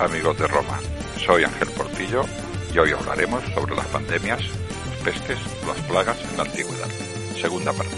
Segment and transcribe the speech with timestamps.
[0.00, 0.78] Amigos de Roma.
[1.16, 2.22] Soy Ángel Portillo
[2.74, 6.88] y hoy hablaremos sobre las pandemias, las pestes, las plagas en la antigüedad.
[7.40, 7.96] Segunda parte.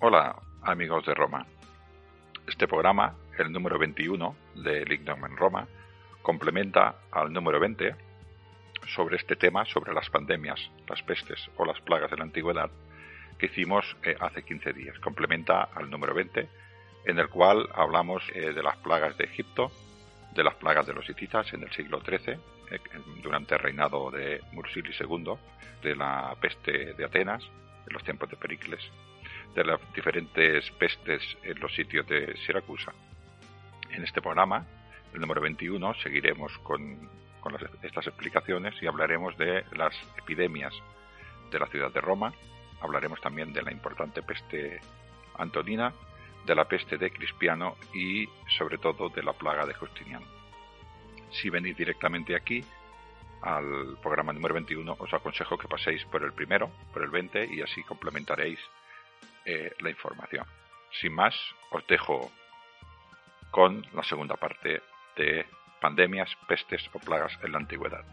[0.00, 1.46] Hola, amigos de Roma.
[2.46, 5.66] Este programa, el número 21 de Lignum en Roma,
[6.22, 7.94] complementa al número 20
[8.88, 12.70] sobre este tema, sobre las pandemias, las pestes o las plagas de la antigüedad,
[13.38, 14.98] que hicimos eh, hace 15 días.
[15.00, 16.48] Complementa al número 20,
[17.06, 19.70] en el cual hablamos eh, de las plagas de Egipto,
[20.34, 22.34] de las plagas de los hititas en el siglo XIII,
[22.70, 22.78] eh,
[23.22, 25.34] durante el reinado de Mursili II,
[25.82, 27.42] de la peste de Atenas,
[27.86, 28.80] en los tiempos de Pericles,
[29.54, 32.92] de las diferentes pestes en los sitios de Siracusa.
[33.90, 34.66] En este programa,
[35.12, 37.08] el número 21, seguiremos con
[37.44, 40.72] con estas explicaciones y hablaremos de las epidemias
[41.50, 42.32] de la ciudad de Roma,
[42.80, 44.80] hablaremos también de la importante peste
[45.36, 45.92] antonina,
[46.46, 50.26] de la peste de Crispiano y sobre todo de la plaga de Justiniano.
[51.32, 52.64] Si venís directamente aquí
[53.42, 57.60] al programa número 21, os aconsejo que paséis por el primero, por el 20 y
[57.60, 58.58] así complementaréis
[59.44, 60.46] eh, la información.
[60.98, 61.34] Sin más,
[61.70, 62.32] os dejo
[63.50, 64.82] con la segunda parte
[65.16, 65.44] de
[65.84, 68.04] pandemias, pestes o plagas en la antigüedad.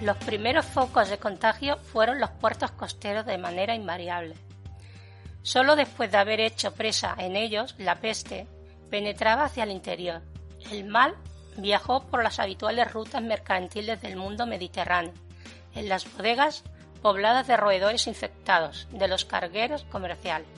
[0.00, 4.34] Los primeros focos de contagio fueron los puertos costeros de manera invariable.
[5.42, 8.46] Solo después de haber hecho presa en ellos, la peste
[8.90, 10.20] penetraba hacia el interior.
[10.70, 11.14] El mal
[11.56, 15.14] viajó por las habituales rutas mercantiles del mundo mediterráneo,
[15.74, 16.62] en las bodegas
[17.00, 20.48] pobladas de roedores infectados, de los cargueros comerciales.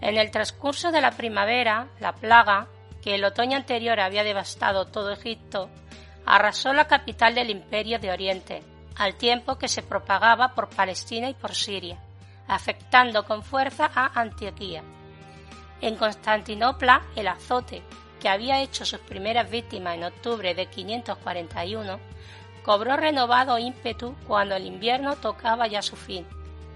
[0.00, 2.66] En el transcurso de la primavera, la plaga,
[3.02, 5.70] que el otoño anterior había devastado todo Egipto,
[6.26, 8.62] arrasó la capital del imperio de Oriente,
[8.96, 12.00] al tiempo que se propagaba por Palestina y por Siria
[12.48, 14.82] afectando con fuerza a Antioquía.
[15.80, 17.82] En Constantinopla, el azote,
[18.20, 22.00] que había hecho sus primeras víctimas en octubre de 541,
[22.62, 26.26] cobró renovado ímpetu cuando el invierno tocaba ya su fin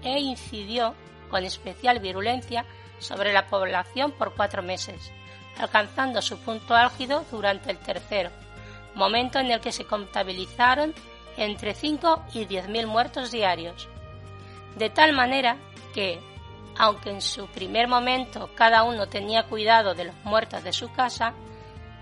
[0.03, 0.93] e incidió
[1.29, 2.65] con especial virulencia
[2.99, 5.11] sobre la población por cuatro meses,
[5.57, 8.29] alcanzando su punto álgido durante el tercero,
[8.95, 10.93] momento en el que se contabilizaron
[11.37, 13.87] entre 5 y 10.000 muertos diarios,
[14.75, 15.57] de tal manera
[15.93, 16.19] que,
[16.77, 21.33] aunque en su primer momento cada uno tenía cuidado de los muertos de su casa,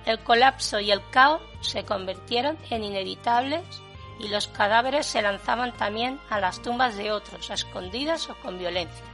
[0.06, 3.64] el colapso y el caos se convirtieron en inevitables
[4.20, 9.06] y los cadáveres se lanzaban también a las tumbas de otros, escondidas o con violencia.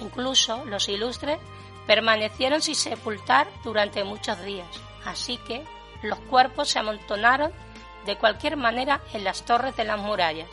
[0.00, 1.38] Incluso los ilustres
[1.86, 4.68] permanecieron sin sepultar durante muchos días,
[5.04, 5.64] así que
[6.02, 7.52] los cuerpos se amontonaron
[8.06, 10.48] de cualquier manera en las torres de las murallas,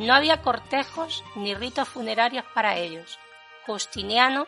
[0.00, 3.18] no había cortejos ni ritos funerarios para ellos.
[3.66, 4.46] Justiniano,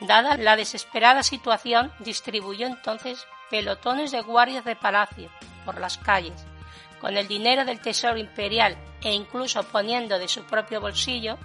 [0.00, 5.28] dada la desesperada situación, distribuyó entonces pelotones de guardias de palacio
[5.64, 6.46] por las calles,
[7.00, 11.36] con el dinero del tesoro imperial e incluso poniendo de su propio bolsillo,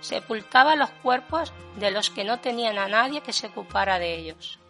[0.00, 4.60] sepultaba los cuerpos de los que no tenían a nadie que se ocupara de ellos.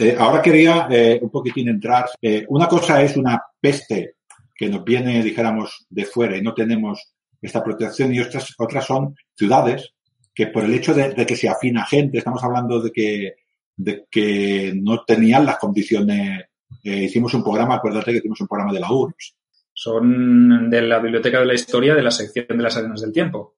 [0.00, 2.06] Eh, ahora quería eh, un poquitín entrar.
[2.22, 4.14] Eh, una cosa es una peste
[4.56, 9.14] que nos viene, dijéramos, de fuera y no tenemos esta protección y otras, otras son
[9.34, 9.92] ciudades
[10.34, 13.34] que por el hecho de, que se afina gente, estamos hablando de que,
[13.76, 16.46] de que no tenían las condiciones.
[16.82, 19.34] hicimos un programa, acuérdate que hicimos un programa de la URSS.
[19.72, 23.56] Son de la Biblioteca de la Historia de la sección de las arenas del tiempo.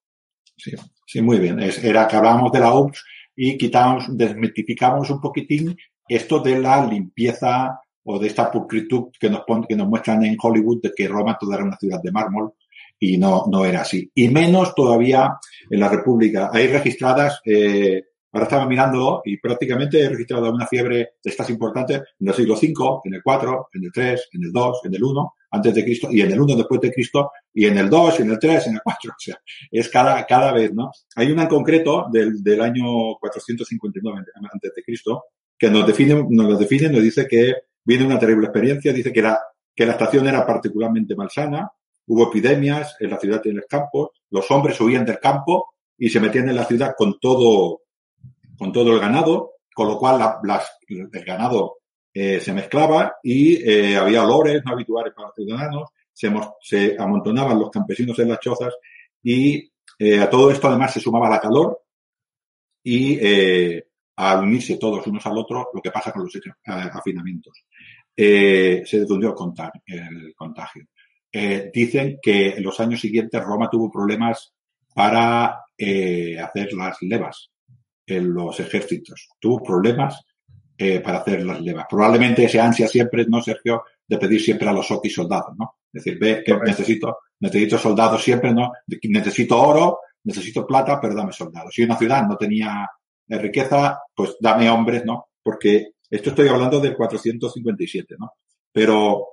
[0.57, 0.73] Sí,
[1.07, 1.61] sí, muy bien.
[1.61, 3.05] era que hablábamos de la URSS
[3.37, 5.77] y quitamos, desmitificamos un poquitín
[6.15, 10.83] esto de la limpieza o de esta pulcritud que nos, que nos muestran en Hollywood
[10.83, 12.53] de que Roma toda era una ciudad de mármol
[12.99, 14.11] y no, no era así.
[14.15, 15.37] Y menos todavía
[15.69, 16.51] en la República.
[16.53, 22.01] Hay registradas, eh, ahora estaba mirando y prácticamente he registrado una fiebre de estas importantes
[22.19, 25.01] en el siglo V, en el IV, en el III, en el II, en el
[25.01, 25.15] I,
[25.51, 28.31] antes de Cristo, y en el 1 después de Cristo, y en el 2, en
[28.31, 29.11] el 3, en el 4.
[29.11, 29.37] O sea,
[29.71, 30.91] es cada, cada vez, ¿no?
[31.17, 35.25] Hay una en concreto del, del año 459 antes de Cristo,
[35.63, 37.55] que nos define, nos lo define, nos dice que
[37.85, 39.39] viene una terrible experiencia, dice que la,
[39.73, 41.71] que la estación era particularmente malsana,
[42.09, 46.09] hubo epidemias en la ciudad y en el campo, los hombres huían del campo y
[46.11, 47.83] se metían en la ciudad con todo,
[48.59, 51.77] con todo el ganado, con lo cual las, el ganado
[52.13, 56.29] eh, se mezclaba y eh, había olores no habituales para los ciudadanos, se,
[56.61, 58.75] se amontonaban los campesinos en las chozas
[59.23, 61.83] y eh, a todo esto además se sumaba la calor
[62.83, 67.65] y eh, al unirse todos unos al otro, lo que pasa con los afinamientos.
[68.17, 69.35] Eh, se difundió
[69.87, 70.87] el, contagio.
[71.33, 74.53] Eh, dicen que en los años siguientes Roma tuvo problemas
[74.95, 77.51] para eh, hacer las levas
[78.07, 79.31] en los ejércitos.
[79.41, 80.25] Tuvo problemas
[80.77, 81.87] eh, para hacer las levas.
[81.89, 83.85] Probablemente ese ansia siempre, ¿no, Sergio?
[84.07, 85.77] De pedir siempre a los y soldados, ¿no?
[85.93, 88.73] Es decir, ve que necesito, necesito soldados siempre, ¿no?
[88.87, 91.73] Necesito oro, necesito plata, pero dame soldados.
[91.75, 92.89] Si una ciudad no tenía
[93.33, 95.29] de riqueza, pues dame hombres, ¿no?
[95.43, 98.33] Porque esto estoy hablando del 457, ¿no?
[98.71, 99.27] Pero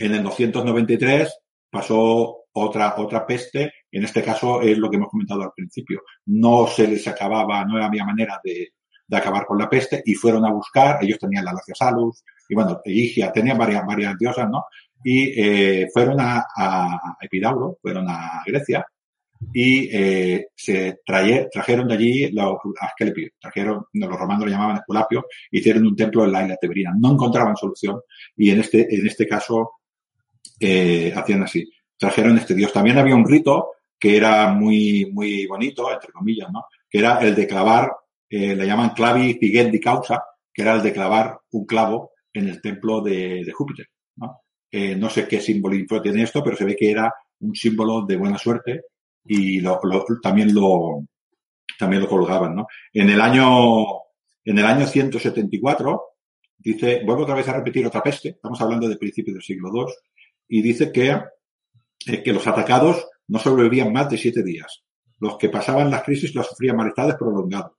[0.00, 1.38] en el 293
[1.70, 6.00] pasó otra, otra peste, en este caso es lo que hemos comentado al principio.
[6.24, 8.70] No se les acababa, no había manera de,
[9.06, 12.54] de acabar con la peste y fueron a buscar, ellos tenían la Lacia Salus, y
[12.54, 14.64] bueno, Higia, tenían varias, varias diosas, ¿no?
[15.04, 18.86] Y eh, fueron a, a Epidauro, fueron a Grecia,
[19.52, 25.86] y eh, se trajeron de allí los Asclepios, trajeron, los romanos lo llamaban Esculapio, hicieron
[25.86, 26.94] un templo en la isla Teberina.
[26.98, 28.00] No encontraban solución
[28.36, 29.72] y en este, en este caso
[30.60, 31.68] eh, hacían así.
[31.96, 32.72] Trajeron este dios.
[32.72, 36.66] También había un rito que era muy, muy bonito, entre comillas, ¿no?
[36.88, 37.90] Que era el de clavar,
[38.28, 40.22] eh, le llaman clavi figuet di causa,
[40.52, 44.42] que era el de clavar un clavo en el templo de, de Júpiter, ¿no?
[44.70, 48.16] Eh, no sé qué simbolismo tiene esto, pero se ve que era un símbolo de
[48.16, 48.82] buena suerte
[49.28, 49.80] y lo,
[50.22, 51.04] también lo
[51.78, 52.66] también lo colgaban, ¿no?
[52.92, 53.84] En el año
[54.46, 56.02] en el año 174
[56.56, 59.92] dice, vuelvo otra vez a repetir otra peste, estamos hablando de principios del siglo II,
[60.48, 61.10] y dice que,
[62.06, 64.84] eh, que los atacados no sobrevivían más de siete días.
[65.18, 67.72] Los que pasaban las crisis los sufrían malestares prolongados,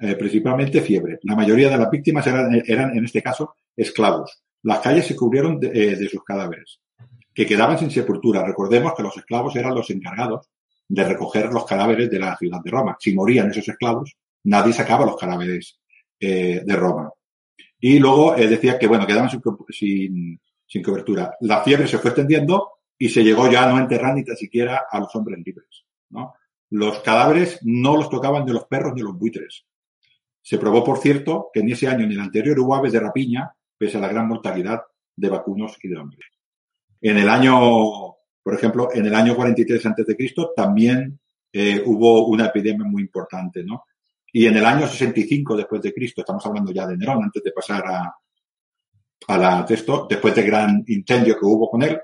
[0.00, 1.18] eh, principalmente fiebre.
[1.22, 4.42] La mayoría de las víctimas eran, eran, en este caso, esclavos.
[4.62, 6.80] Las calles se cubrieron de, eh, de sus cadáveres,
[7.32, 8.44] que quedaban sin sepultura.
[8.44, 10.50] Recordemos que los esclavos eran los encargados
[10.90, 12.96] de recoger los cadáveres de la ciudad de Roma.
[12.98, 15.78] Si morían esos esclavos, nadie sacaba los cadáveres
[16.18, 17.08] eh, de Roma.
[17.78, 21.36] Y luego eh, decía que, bueno, quedaban sin, sin, sin, cobertura.
[21.42, 24.82] La fiebre se fue extendiendo y se llegó ya a no enterrar ni tan siquiera
[24.90, 25.84] a los hombres libres.
[26.08, 26.34] ¿no?
[26.70, 29.66] Los cadáveres no los tocaban de los perros ni los buitres.
[30.42, 33.54] Se probó, por cierto, que ni ese año ni el anterior hubo aves de rapiña,
[33.78, 34.82] pese a la gran mortalidad
[35.14, 36.26] de vacunos y de hombres.
[37.00, 41.18] En el año por ejemplo, en el año 43 antes de Cristo también
[41.52, 43.84] eh, hubo una epidemia muy importante, ¿no?
[44.32, 47.52] Y en el año 65 después de Cristo, estamos hablando ya de Nerón, antes de
[47.52, 48.14] pasar a,
[49.26, 52.00] a la texto, después del gran incendio que hubo con él,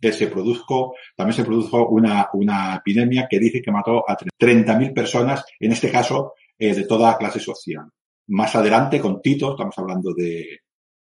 [0.00, 4.92] eh, se produjo, también se produjo una, una epidemia que dice que mató a 30.000
[4.92, 7.88] personas, en este caso, eh, de toda clase social.
[8.28, 10.60] Más adelante, con Tito, estamos hablando de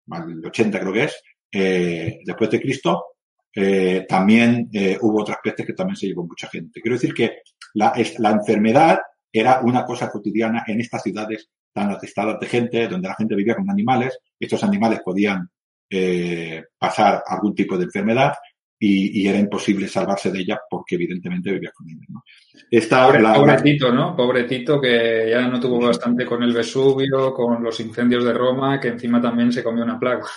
[0.09, 1.21] el 80 creo que es,
[1.51, 3.16] eh, después de Cristo,
[3.59, 6.79] eh, también eh, hubo otras pestes que también se llevó mucha gente.
[6.79, 7.39] Quiero decir que
[7.73, 8.99] la, la enfermedad
[9.33, 13.55] era una cosa cotidiana en estas ciudades tan atestadas de gente, donde la gente vivía
[13.55, 14.19] con animales.
[14.39, 15.49] Estos animales podían
[15.89, 18.33] eh, pasar algún tipo de enfermedad
[18.77, 22.05] y, y, era imposible salvarse de ella porque evidentemente vivía con ellos.
[22.09, 22.23] ¿no?
[22.69, 24.15] Esta, Pobre, la, pobretito, ¿no?
[24.15, 28.89] Pobretito que ya no tuvo bastante con el Vesubio, con los incendios de Roma, que
[28.89, 30.27] encima también se comió una plaga.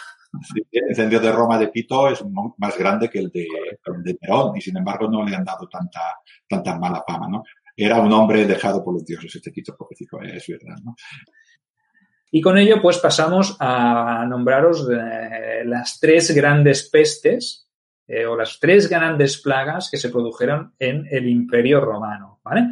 [0.71, 2.25] El incendio de Roma de Pito es
[2.59, 3.47] más grande que el de,
[3.85, 6.01] el de Nerón y sin embargo no le han dado tanta,
[6.49, 7.43] tanta mala fama, ¿no?
[7.77, 10.95] Era un hombre dejado por los dioses, este Tito Profético, es verdad, ¿no?
[12.33, 17.69] Y con ello, pues pasamos a nombraros eh, las tres grandes pestes
[18.07, 22.69] eh, o las tres grandes plagas que se produjeron en el Imperio Romano, ¿vale?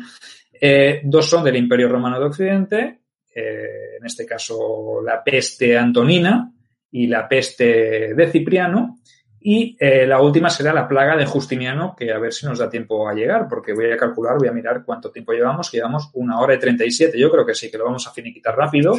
[0.53, 3.01] Eh, dos son del Imperio Romano de Occidente,
[3.35, 6.53] en este caso la peste antonina
[6.91, 8.99] y la peste de Cipriano,
[9.41, 12.69] y eh, la última será la plaga de Justiniano, que a ver si nos da
[12.69, 16.11] tiempo a llegar, porque voy a calcular, voy a mirar cuánto tiempo llevamos, que llevamos
[16.15, 17.19] una hora y 37.
[17.19, 18.97] Yo creo que sí, que lo vamos a finiquitar rápido,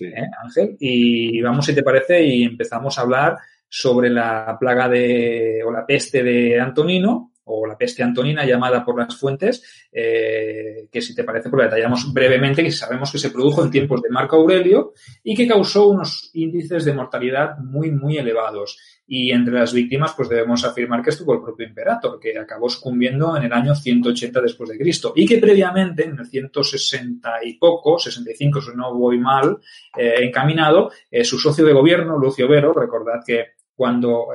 [0.00, 0.76] ¿eh, Ángel.
[0.80, 5.84] Y vamos, si te parece, y empezamos a hablar sobre la plaga de, o la
[5.84, 11.24] peste de Antonino, o la peste antonina llamada por las fuentes, eh, que si te
[11.24, 14.92] parece, pues la detallamos brevemente, que sabemos que se produjo en tiempos de Marco Aurelio
[15.22, 18.78] y que causó unos índices de mortalidad muy, muy elevados.
[19.06, 23.36] Y entre las víctimas, pues debemos afirmar que estuvo el propio Imperator, que acabó sucumbiendo
[23.36, 27.98] en el año 180 después de Cristo y que previamente, en el 160 y poco,
[27.98, 29.58] 65 si no voy mal,
[29.96, 34.28] eh, encaminado, eh, su socio de gobierno, Lucio Vero, recordad que cuando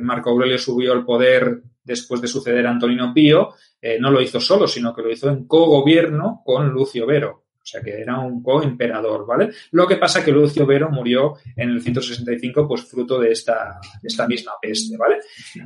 [0.00, 4.40] Marco Aurelio subió al poder después de suceder a Antonino Pío, eh, no lo hizo
[4.40, 7.44] solo, sino que lo hizo en cogobierno con Lucio Vero.
[7.62, 9.50] O sea que era un co-emperador, ¿vale?
[9.70, 14.26] Lo que pasa que Lucio Vero murió en el 165, pues fruto de esta, esta
[14.26, 15.18] misma peste, ¿vale?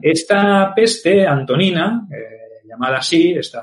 [0.02, 3.62] Esta peste antonina, eh, llamada así, esta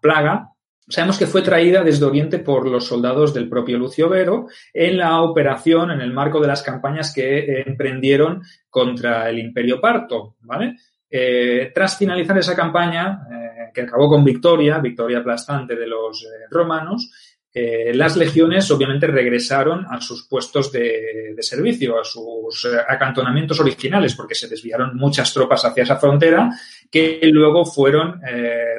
[0.00, 0.51] plaga,
[0.88, 5.22] Sabemos que fue traída desde Oriente por los soldados del propio Lucio Vero en la
[5.22, 10.76] operación, en el marco de las campañas que eh, emprendieron contra el Imperio Parto, ¿vale?
[11.08, 17.10] Eh, tras finalizar esa campaña, eh, que acabó con victoria, victoria aplastante de los romanos,
[17.54, 24.48] las legiones obviamente regresaron a sus puestos de, servicio, a sus acantonamientos originales, porque se
[24.48, 26.50] desviaron muchas tropas hacia esa frontera
[26.90, 28.20] que luego fueron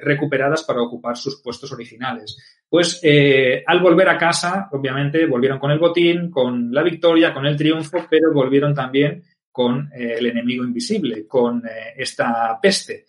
[0.01, 2.38] recuperadas para ocupar sus puestos originales.
[2.68, 3.00] Pues
[3.68, 8.08] al volver a casa, obviamente volvieron con el botín, con la victoria, con el triunfo,
[8.10, 13.06] pero volvieron también con eh, el enemigo invisible, con eh, esta peste.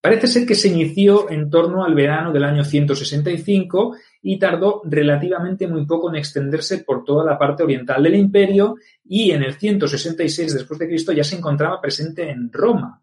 [0.00, 5.66] Parece ser que se inició en torno al verano del año 165 y tardó relativamente
[5.66, 10.54] muy poco en extenderse por toda la parte oriental del imperio y en el 166
[10.54, 10.80] después
[11.14, 13.02] ya se encontraba presente en Roma.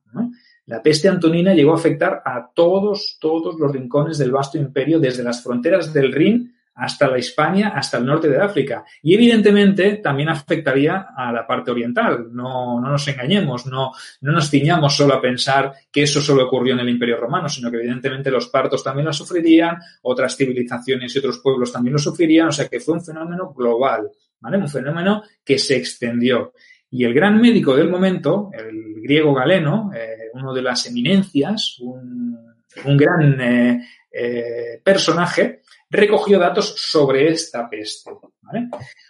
[0.68, 5.24] La peste antonina llegó a afectar a todos, todos los rincones del vasto imperio, desde
[5.24, 8.84] las fronteras del Rin hasta la Hispania, hasta el norte de África.
[9.02, 12.28] Y evidentemente también afectaría a la parte oriental.
[12.32, 13.92] No, no nos engañemos, no,
[14.22, 17.72] no nos ciñamos solo a pensar que eso solo ocurrió en el Imperio Romano, sino
[17.72, 22.50] que evidentemente los partos también lo sufrirían, otras civilizaciones y otros pueblos también lo sufrirían,
[22.50, 24.58] o sea que fue un fenómeno global, ¿vale?
[24.58, 26.54] Un fenómeno que se extendió.
[26.92, 32.38] Y el gran médico del momento, el griego galeno, eh, uno de las eminencias, un,
[32.84, 35.62] un gran eh, eh, personaje,
[35.96, 38.12] recogió datos sobre esta peste.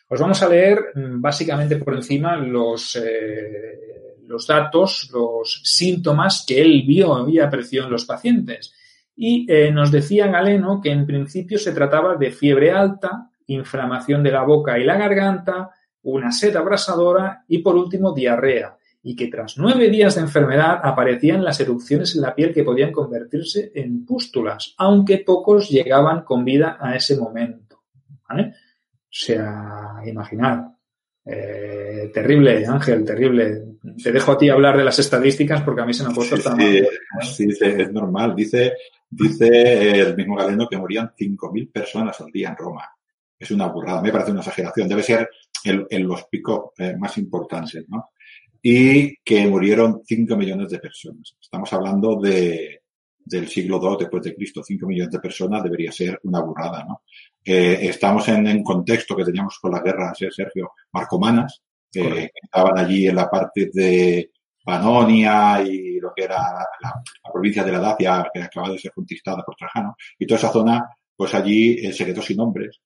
[0.08, 6.62] Os vamos a leer mm, básicamente por encima los, eh, los datos, los síntomas que
[6.62, 8.74] él vio y apreció en los pacientes.
[9.16, 14.32] Y eh, nos decía Galeno que en principio se trataba de fiebre alta, inflamación de
[14.32, 15.72] la boca y la garganta,
[16.04, 18.75] una sed abrasadora y por último diarrea
[19.08, 22.92] y que tras nueve días de enfermedad aparecían las erupciones en la piel que podían
[22.92, 27.84] convertirse en pústulas, aunque pocos llegaban con vida a ese momento.
[28.28, 28.48] ¿vale?
[28.48, 30.72] O sea, imaginar.
[31.24, 33.78] Eh, terrible, Ángel, terrible.
[34.04, 36.40] Te dejo a ti hablar de las estadísticas porque a mí se me ha puesto
[36.40, 38.36] tan sí, sí, es normal.
[38.36, 38.74] Dice,
[39.08, 42.90] dice el mismo Galeno que morían 5.000 personas al día en Roma.
[43.38, 44.90] Es una burrada, me parece una exageración.
[44.90, 45.30] Debe ser
[45.64, 48.10] en, los picos eh, más importantes, ¿no?
[48.68, 51.36] Y que murieron 5 millones de personas.
[51.40, 52.82] Estamos hablando de,
[53.24, 54.64] del siglo II después de Cristo.
[54.64, 57.04] 5 millones de personas debería ser una burrada, ¿no?
[57.44, 62.76] Eh, estamos en un contexto que teníamos con las guerras, ¿eh, Sergio, marcomanas, que estaban
[62.80, 64.32] allí en la parte de
[64.64, 66.38] Panonia y lo que era
[66.82, 70.52] la, provincia de la Dacia, que acababa de ser conquistada por Trajano, y toda esa
[70.52, 72.82] zona, pues allí eh, se quedó sin hombres.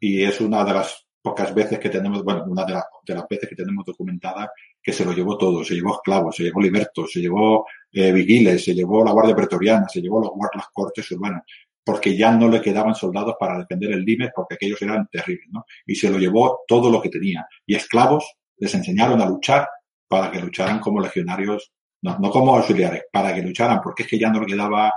[0.00, 2.74] Y es una de las pocas veces que tenemos, bueno, una de,
[3.06, 4.50] de las veces que tenemos documentada
[4.82, 8.64] que se lo llevó todo, se llevó esclavos, se llevó libertos, se llevó eh, vigiles,
[8.64, 11.44] se llevó la Guardia Pretoriana, se llevó los, las cortes urbanas,
[11.84, 15.64] porque ya no le quedaban soldados para defender el Limes porque aquellos eran terribles, ¿no?
[15.86, 17.46] Y se lo llevó todo lo que tenía.
[17.64, 19.68] Y esclavos les enseñaron a luchar
[20.08, 24.18] para que lucharan como legionarios, no, no como auxiliares, para que lucharan, porque es que
[24.18, 24.92] ya no le quedaba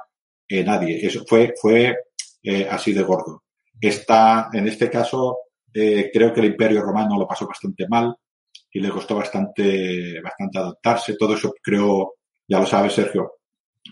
[0.47, 1.05] eh, nadie.
[1.05, 1.95] Eso fue, fue
[2.43, 3.43] eh, así de gordo.
[3.79, 5.37] Está, en este caso,
[5.77, 8.15] eh, creo que el Imperio Romano lo pasó bastante mal
[8.71, 11.17] y le costó bastante, bastante adaptarse.
[11.17, 12.13] Todo eso creo,
[12.47, 13.33] ya lo sabes, Sergio,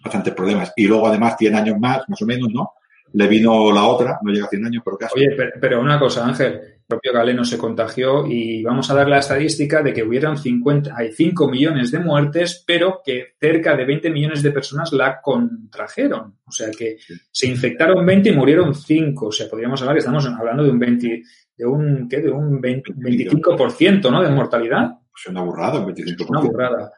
[0.01, 0.71] bastantes problemas.
[0.77, 2.71] Y luego además 100 años más, más o menos, ¿no?
[3.13, 5.19] Le vino la otra, no llega a 100 años, pero casi.
[5.19, 9.19] Oye, pero, una cosa, Ángel, el propio Galeno se contagió y vamos a dar la
[9.19, 14.09] estadística de que hubieron 50, hay 5 millones de muertes, pero que cerca de 20
[14.09, 16.39] millones de personas la contrajeron.
[16.45, 16.97] O sea que
[17.31, 19.27] se infectaron 20 y murieron 5.
[19.27, 21.23] O sea, podríamos hablar que estamos hablando de un 20,
[21.55, 22.19] de un, ¿qué?
[22.19, 24.23] De un 25%, ¿no?
[24.23, 24.91] De mortalidad.
[25.11, 26.29] Pues una burrada, un 25%.
[26.29, 26.91] Una burrada.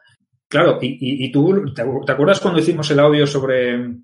[0.48, 3.96] Claro, y, y, tú, ¿te acuerdas cuando hicimos el audio sobre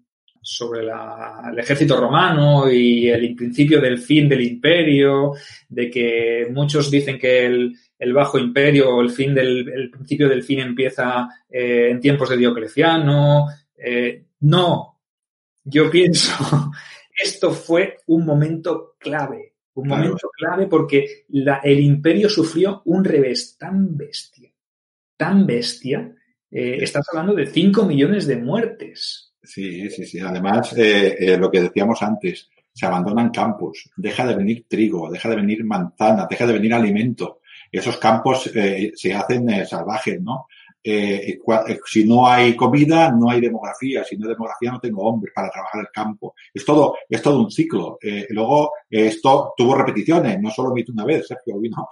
[0.43, 5.35] sobre la, el ejército romano y el principio del fin del imperio,
[5.69, 10.29] de que muchos dicen que el, el bajo imperio o el fin del el principio
[10.29, 13.47] del fin empieza eh, en tiempos de Diocleciano.
[13.77, 15.01] Eh, no,
[15.63, 16.33] yo pienso,
[17.17, 23.57] esto fue un momento clave, un momento clave porque la, el imperio sufrió un revés
[23.57, 24.51] tan bestia,
[25.17, 26.13] tan bestia.
[26.51, 29.32] Eh, estás hablando de 5 millones de muertes.
[29.43, 30.21] Sí, sí, sí.
[30.21, 35.29] Además, eh, eh, lo que decíamos antes, se abandonan campos, deja de venir trigo, deja
[35.29, 37.41] de venir manzana, deja de venir alimento.
[37.71, 40.47] Esos campos eh, se hacen eh, salvajes, ¿no?
[40.85, 44.05] Eh, eh, si no hay comida, no hay demografía.
[44.05, 46.35] Si no hay demografía, no tengo hombres para trabajar el campo.
[46.53, 47.99] Es todo, es todo un ciclo.
[48.01, 51.89] Eh, luego, esto tuvo repeticiones, no solo vino una vez, Sergio vino,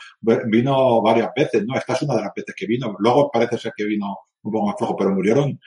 [0.47, 1.77] vino varias veces, ¿no?
[1.77, 2.95] Esta es una de las veces que vino.
[2.99, 5.59] Luego parece ser que vino un poco más flojo, pero murieron,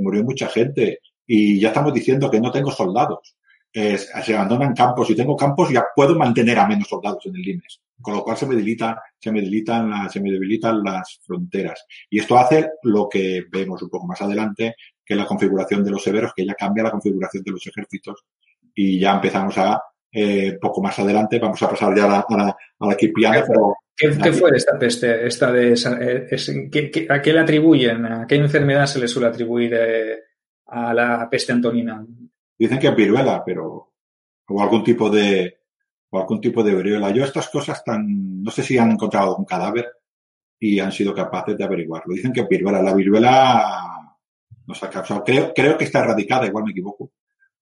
[0.00, 3.36] murió mucha gente y ya estamos diciendo que no tengo soldados.
[3.72, 5.06] se abandonan campos.
[5.06, 7.80] Si tengo campos, ya puedo mantener a menos soldados en el Limes.
[8.00, 11.84] Con lo cual se me debilita, se me debilitan, se me debilitan las fronteras.
[12.08, 15.90] Y esto hace lo que vemos un poco más adelante, que es la configuración de
[15.90, 18.24] los severos, que ya cambia la configuración de los ejércitos.
[18.74, 22.36] Y ya empezamos a, eh, poco más adelante, vamos a pasar ya a la, a
[22.36, 25.26] la, a la ¿Qué, fue esta peste?
[25.26, 28.06] Esta de, es, a qué le atribuyen?
[28.06, 30.18] ¿A qué enfermedad se le suele atribuir eh,
[30.68, 32.04] a la peste antonina?
[32.58, 33.92] Dicen que es viruela, pero
[34.48, 35.58] o algún tipo de
[36.10, 37.10] o algún tipo de viruela.
[37.10, 39.86] Yo estas cosas tan no sé si han encontrado un cadáver
[40.58, 42.14] y han sido capaces de averiguarlo.
[42.14, 42.82] Dicen que es viruela.
[42.82, 44.16] La viruela
[44.66, 45.22] nos ha causado.
[45.24, 47.12] Creo, creo que está erradicada, igual me equivoco.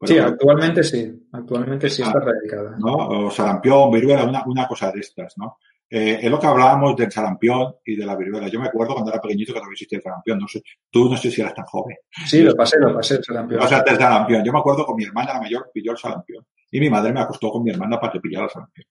[0.03, 1.29] sí, actualmente sí.
[1.33, 2.77] Actualmente sí está erradicada.
[2.79, 3.27] ¿no?
[3.27, 5.59] O sarampión, viruela, una, una cosa de estas, ¿no?
[5.89, 8.49] Eh, es lo que hablábamos del sarampión y de la viruela.
[8.49, 10.39] Yo me acuerdo cuando era pequeñito que no existía el sarampión.
[10.39, 11.97] No sé, tú no sé si eras tan joven.
[12.27, 13.63] Sí, lo pasé, lo pasé el sarampión.
[13.63, 14.45] O sea, el sarampión.
[14.45, 16.45] Yo me acuerdo con mi hermana, la mayor, pilló el sarampión.
[16.71, 18.87] Y mi madre me acostó con mi hermana para que pillara el sarampión.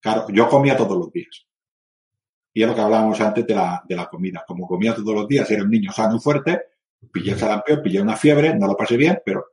[0.00, 1.46] Claro, yo comía todos los días.
[2.54, 4.44] Y es lo que hablábamos antes de la, de la comida.
[4.46, 6.62] Como comía todos los días, era un niño sano y fuerte,
[7.12, 9.44] pillé el sarampión, pillé una fiebre, no lo pasé bien, pero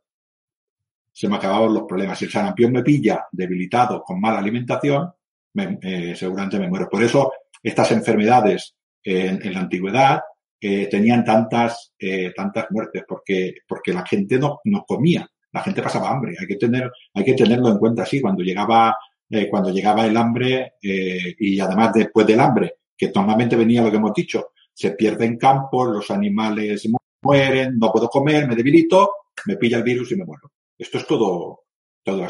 [1.11, 2.19] se me acababan los problemas.
[2.19, 5.11] Si el sarampión me pilla debilitado, con mala alimentación,
[5.55, 6.87] me, eh, seguramente me muero.
[6.89, 10.21] Por eso estas enfermedades en, en la antigüedad
[10.61, 15.81] eh, tenían tantas, eh, tantas muertes, porque, porque la gente no, no comía, la gente
[15.81, 16.35] pasaba hambre.
[16.39, 18.21] Hay que tener, hay que tenerlo en cuenta así.
[18.21, 18.95] Cuando llegaba,
[19.29, 23.91] eh, cuando llegaba el hambre eh, y además después del hambre, que normalmente venía lo
[23.91, 26.87] que hemos dicho, se pierden campos, los animales
[27.21, 29.11] mueren, no puedo comer, me debilito,
[29.45, 30.51] me pilla el virus y me muero.
[30.77, 31.61] Esto es todo,
[32.03, 32.27] todo.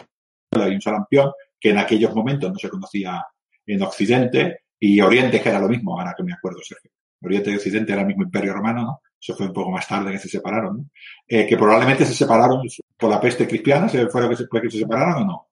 [0.51, 3.23] Hay un sarampión que en aquellos momentos no se conocía
[3.65, 6.91] en Occidente y Oriente, que era lo mismo, ahora que me acuerdo, Sergio.
[7.21, 9.01] Oriente y Occidente era el mismo imperio romano, ¿no?
[9.19, 10.85] Eso fue un poco más tarde que se separaron, ¿no?
[11.27, 12.61] Eh, que probablemente se separaron
[12.97, 15.47] por la peste cristiana, ¿se fueron que se, que se separaron o no?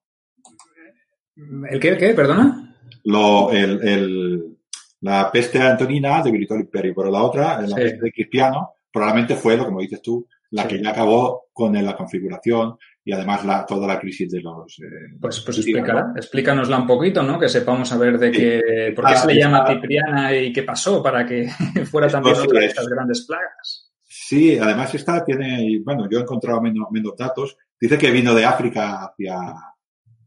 [1.68, 1.88] ¿El qué?
[1.88, 2.14] ¿El qué?
[2.14, 2.76] ¿Perdona?
[3.04, 4.58] Lo, el, el,
[5.00, 7.74] la peste antonina debilitó el imperio, pero la otra, la sí.
[7.74, 10.68] peste cristiano, probablemente fue lo como dices tú, la sí.
[10.68, 14.78] que ya acabó con la configuración y además la, toda la crisis de los...
[14.78, 17.38] Eh, pues pues explica, explícanosla un poquito, ¿no?
[17.38, 18.40] Que sepamos a ver de sí.
[18.40, 18.92] qué...
[18.96, 21.48] ¿Por qué ah, se le llama Cipriana y qué pasó para que
[21.90, 23.92] fuera también otra de estas grandes plagas?
[24.02, 25.80] Sí, además esta tiene...
[25.84, 27.56] Bueno, yo he encontrado menos, menos datos.
[27.78, 29.36] Dice que vino de África hacia,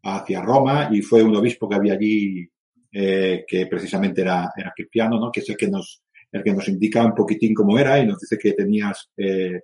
[0.03, 2.47] hacia Roma y fue un obispo que había allí
[2.91, 5.31] eh, que precisamente era, era cristiano, ¿no?
[5.31, 8.19] Que es el que nos el que nos indica un poquitín cómo era y nos
[8.19, 9.61] dice que tenías eh,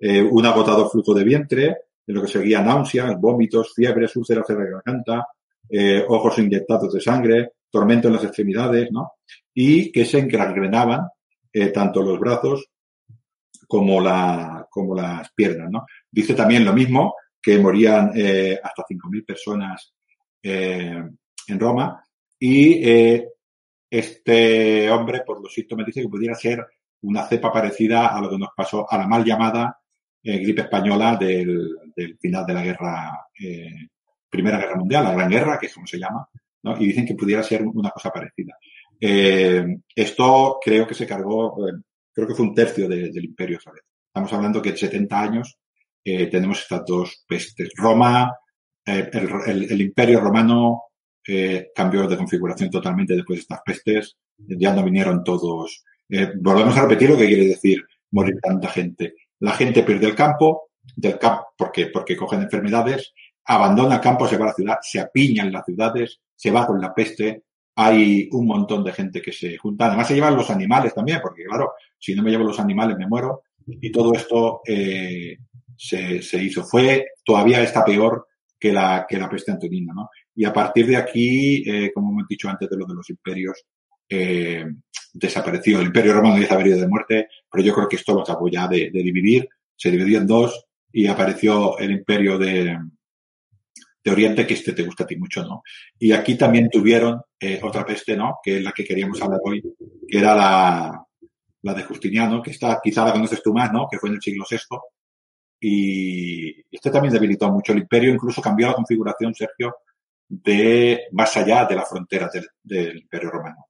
[0.00, 1.76] eh, un agotador flujo de vientre,
[2.08, 5.28] en lo que seguía náuseas, vómitos, fiebres, úlceras de la garganta,
[5.68, 9.12] eh, ojos inyectados de sangre, tormento en las extremidades, ¿no?
[9.54, 11.06] Y que se engrenaban
[11.52, 12.66] eh, tanto los brazos
[13.68, 15.86] como, la, como las piernas, ¿no?
[16.10, 19.94] Dice también lo mismo, que morían eh, hasta 5.000 personas
[20.42, 21.02] eh,
[21.48, 22.02] en Roma
[22.38, 23.28] y eh,
[23.90, 26.66] este hombre, por los síntomas, dice que pudiera ser
[27.02, 29.78] una cepa parecida a lo que nos pasó a la mal llamada
[30.22, 33.88] gripe española del, del, final de la guerra, eh,
[34.28, 36.28] Primera Guerra Mundial, la Gran Guerra, que es como se llama,
[36.78, 38.56] y dicen que pudiera ser una cosa parecida.
[39.00, 41.72] Eh, esto creo que se cargó, eh,
[42.12, 43.82] creo que fue un tercio de, del imperio, ¿sabes?
[44.06, 45.58] Estamos hablando que en 70 años
[46.02, 47.68] tenemos estas dos pestes.
[47.76, 48.34] Roma
[48.86, 49.10] eh,
[49.46, 50.84] el, imperio romano
[51.74, 54.16] cambió de configuración totalmente después de estas pestes.
[54.38, 55.84] Ya no vinieron todos.
[56.40, 59.16] Volvemos a repetir lo que quiere decir morir tanta gente.
[59.40, 63.12] La gente pierde el campo, del campo, porque, porque cogen enfermedades,
[63.44, 66.66] abandona el campo, se va a la ciudad, se apiña en las ciudades, se va
[66.66, 67.44] con la peste,
[67.80, 69.86] hay un montón de gente que se junta.
[69.86, 73.06] Además se llevan los animales también, porque claro, si no me llevo los animales me
[73.06, 73.42] muero.
[73.66, 75.38] Y todo esto eh,
[75.76, 76.64] se, se, hizo.
[76.64, 78.26] Fue, todavía está peor
[78.58, 80.10] que la, que la peste antonina, ¿no?
[80.34, 83.64] Y a partir de aquí, eh, como hemos dicho antes de lo de los imperios,
[84.08, 84.66] eh,
[85.12, 85.80] desapareció.
[85.80, 88.22] El imperio romano ya se había ido de muerte, pero yo creo que esto lo
[88.22, 89.48] acabó ya de dividir.
[89.76, 90.67] Se dividió en dos
[90.98, 92.76] y apareció el imperio de,
[94.02, 95.62] de Oriente, que este te gusta a ti mucho, ¿no?
[95.96, 98.38] Y aquí también tuvieron eh, otra peste, ¿no?
[98.42, 99.62] Que es la que queríamos hablar hoy,
[100.08, 101.06] que era la,
[101.62, 103.86] la de Justiniano, que está, quizá la conoces tú más, ¿no?
[103.88, 104.58] Que fue en el siglo VI.
[105.60, 109.76] Y este también debilitó mucho el imperio, incluso cambió la configuración, Sergio,
[110.28, 113.67] de más allá de las fronteras del, del imperio romano.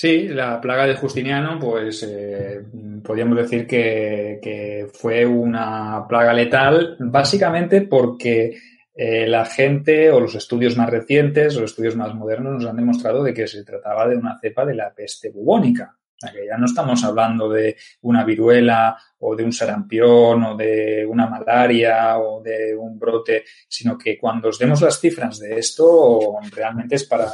[0.00, 2.62] Sí, la plaga de Justiniano, pues eh,
[3.02, 8.56] podríamos decir que, fue una plaga letal, básicamente porque
[8.94, 12.76] eh, la gente o los estudios más recientes o los estudios más modernos nos han
[12.76, 15.98] demostrado de que se trataba de una cepa de la peste bubónica.
[16.22, 22.18] Ya no estamos hablando de una viruela o de un sarampión o de una malaria
[22.18, 27.04] o de un brote, sino que cuando os demos las cifras de esto, realmente es
[27.04, 27.28] para,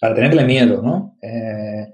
[0.00, 1.18] para tenerle miedo, ¿no?
[1.22, 1.92] Eh,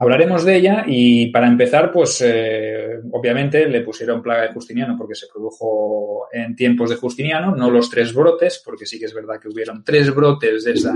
[0.00, 5.16] Hablaremos de ella y para empezar, pues eh, obviamente le pusieron plaga de Justiniano porque
[5.16, 9.40] se produjo en tiempos de Justiniano, no los tres brotes, porque sí que es verdad
[9.40, 10.92] que hubieron tres brotes de esta,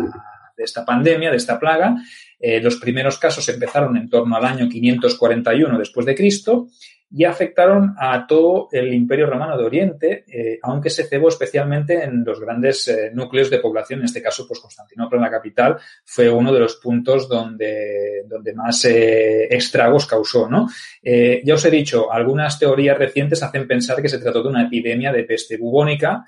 [0.56, 1.96] de esta pandemia, de esta plaga.
[2.38, 6.68] Eh, los primeros casos empezaron en torno al año 541 después de Cristo
[7.14, 12.24] y afectaron a todo el Imperio Romano de Oriente, eh, aunque se cebó especialmente en
[12.24, 16.50] los grandes eh, núcleos de población, en este caso, pues Constantinopla, la capital, fue uno
[16.52, 20.68] de los puntos donde, donde más eh, estragos causó, ¿no?
[21.02, 25.12] ya os he dicho, algunas teorías recientes hacen pensar que se trató de una epidemia
[25.12, 26.24] de peste bubónica,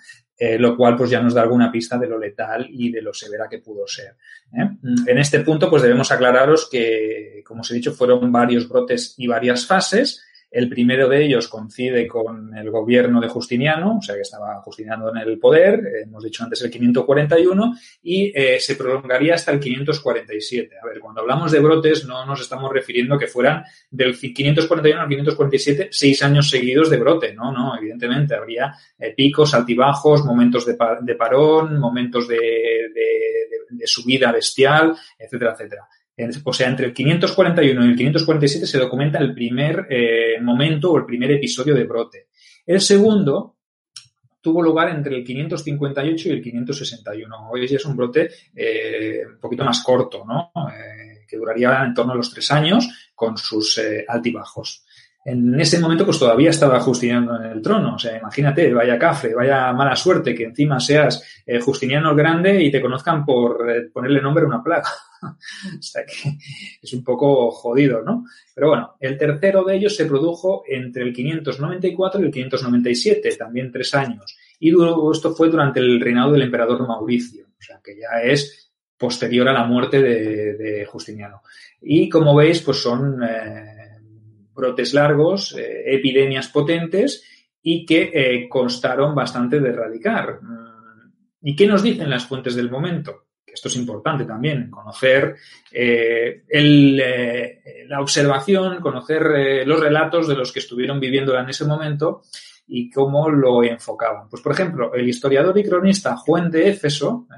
[0.58, 3.48] lo cual pues ya nos da alguna pista de lo letal y de lo severa
[3.48, 4.16] que pudo ser.
[4.52, 9.26] En este punto pues debemos aclararos que, como os he dicho, fueron varios brotes y
[9.28, 10.24] varias fases.
[10.54, 15.10] El primero de ellos coincide con el gobierno de Justiniano, o sea que estaba Justiniano
[15.10, 19.58] en el poder, eh, hemos dicho antes el 541, y eh, se prolongaría hasta el
[19.58, 20.76] 547.
[20.80, 25.08] A ver, cuando hablamos de brotes no nos estamos refiriendo que fueran del 541 al
[25.08, 30.76] 547 seis años seguidos de brote, no, no, evidentemente habría eh, picos, altibajos, momentos de,
[31.16, 32.38] parón, momentos de,
[33.70, 35.88] de subida bestial, etcétera, etcétera.
[36.44, 40.98] O sea, entre el 541 y el 547 se documenta el primer eh, momento o
[40.98, 42.28] el primer episodio de brote.
[42.64, 43.56] El segundo
[44.40, 47.50] tuvo lugar entre el 558 y el 561.
[47.50, 50.52] Hoy es un brote eh, un poquito más corto, ¿no?
[50.70, 54.83] Eh, que duraría en torno a los tres años con sus altibajos
[55.24, 57.94] en ese momento pues todavía estaba Justiniano en el trono.
[57.94, 62.62] O sea, imagínate, vaya cafre, vaya mala suerte que encima seas eh, Justiniano el Grande
[62.62, 64.88] y te conozcan por eh, ponerle nombre a una plaga.
[65.22, 66.36] o sea que
[66.82, 68.26] es un poco jodido, ¿no?
[68.54, 73.72] Pero bueno, el tercero de ellos se produjo entre el 594 y el 597, también
[73.72, 74.36] tres años.
[74.60, 74.72] Y
[75.10, 79.52] esto fue durante el reinado del emperador Mauricio, o sea que ya es posterior a
[79.52, 81.42] la muerte de, Justiniano.
[81.80, 83.22] Y como veis, pues son...
[83.22, 83.73] Eh,
[84.54, 87.24] brotes largos, eh, epidemias potentes
[87.62, 90.40] y que eh, constaron bastante de erradicar.
[90.40, 91.12] Mm,
[91.42, 93.26] ¿Y qué nos dicen las fuentes del momento?
[93.46, 95.36] Esto es importante también, conocer
[95.70, 96.44] eh,
[97.86, 102.22] la observación, conocer los relatos de los que estuvieron viviéndola en ese momento
[102.66, 104.28] y cómo lo enfocaban.
[104.28, 107.28] Pues, por ejemplo, el historiador y cronista Juan de Éfeso,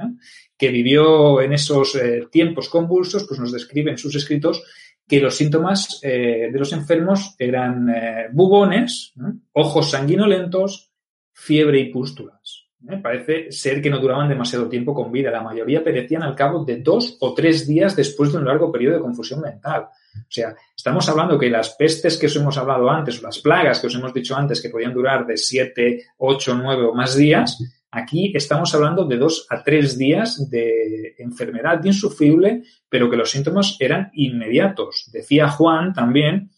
[0.57, 2.00] que vivió en esos
[2.31, 4.62] tiempos convulsos, pues nos describe en sus escritos
[5.08, 9.14] que los síntomas eh, de los enfermos eran eh, bubones,
[9.52, 10.90] ojos sanguinolentos,
[11.32, 12.66] fiebre y pústulas.
[12.88, 12.98] ¿eh?
[12.98, 15.30] Parece ser que no duraban demasiado tiempo con vida.
[15.30, 18.96] La mayoría perecían al cabo de dos o tres días después de un largo periodo
[18.96, 19.88] de confusión mental.
[20.16, 23.80] O sea, estamos hablando que las pestes que os hemos hablado antes, o las plagas
[23.80, 27.58] que os hemos dicho antes, que podían durar de siete, ocho, nueve o más días,
[27.96, 33.78] Aquí estamos hablando de dos a tres días de enfermedad insufrible, pero que los síntomas
[33.80, 35.09] eran inmediatos.
[35.11, 36.50] Decía Juan también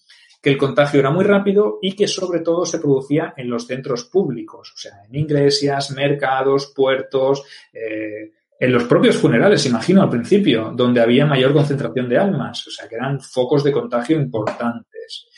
[0.42, 4.06] que el contagio era muy rápido y que sobre todo se producía en los centros
[4.06, 10.72] públicos, o sea, en iglesias, mercados, puertos, eh, en los propios funerales, imagino al principio,
[10.74, 15.28] donde había mayor concentración de almas, o sea, que eran focos de contagio importantes.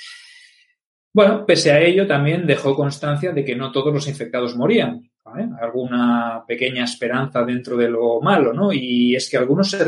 [1.12, 5.09] Bueno, pese a ello, también dejó constancia de que no todos los infectados morían.
[5.24, 8.72] Alguna pequeña esperanza dentro de lo malo, ¿no?
[8.72, 9.84] Y es que algunos se,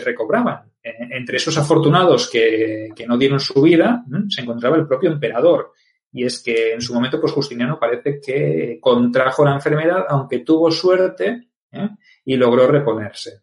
[0.00, 0.72] recobraban.
[0.82, 5.72] entre esos afortunados que, no dieron su vida, se encontraba el propio emperador.
[6.12, 10.70] Y es que en su momento, pues Justiniano parece que contrajo la enfermedad, aunque tuvo
[10.70, 11.90] suerte ¿eh?
[12.24, 13.42] y logró reponerse.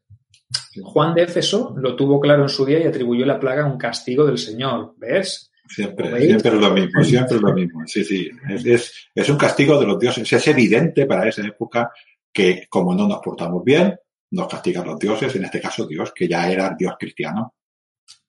[0.82, 3.78] Juan de Éfeso lo tuvo claro en su día y atribuyó la plaga a un
[3.78, 4.94] castigo del Señor.
[4.98, 5.52] ¿Ves?
[5.74, 7.82] Siempre, siempre es lo mismo, siempre es lo mismo.
[7.86, 8.30] Sí, sí.
[8.50, 10.32] Es, es, un castigo de los dioses.
[10.32, 11.92] Es evidente para esa época
[12.32, 13.96] que como no nos portamos bien,
[14.32, 17.56] nos castigan los dioses, en este caso Dios, que ya era Dios cristiano.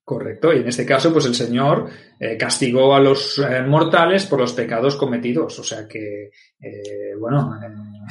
[0.05, 1.89] Correcto, y en este caso, pues el Señor
[2.21, 5.59] eh, castigó a los eh, mortales por los pecados cometidos.
[5.59, 6.31] O sea que,
[6.61, 7.59] eh, bueno,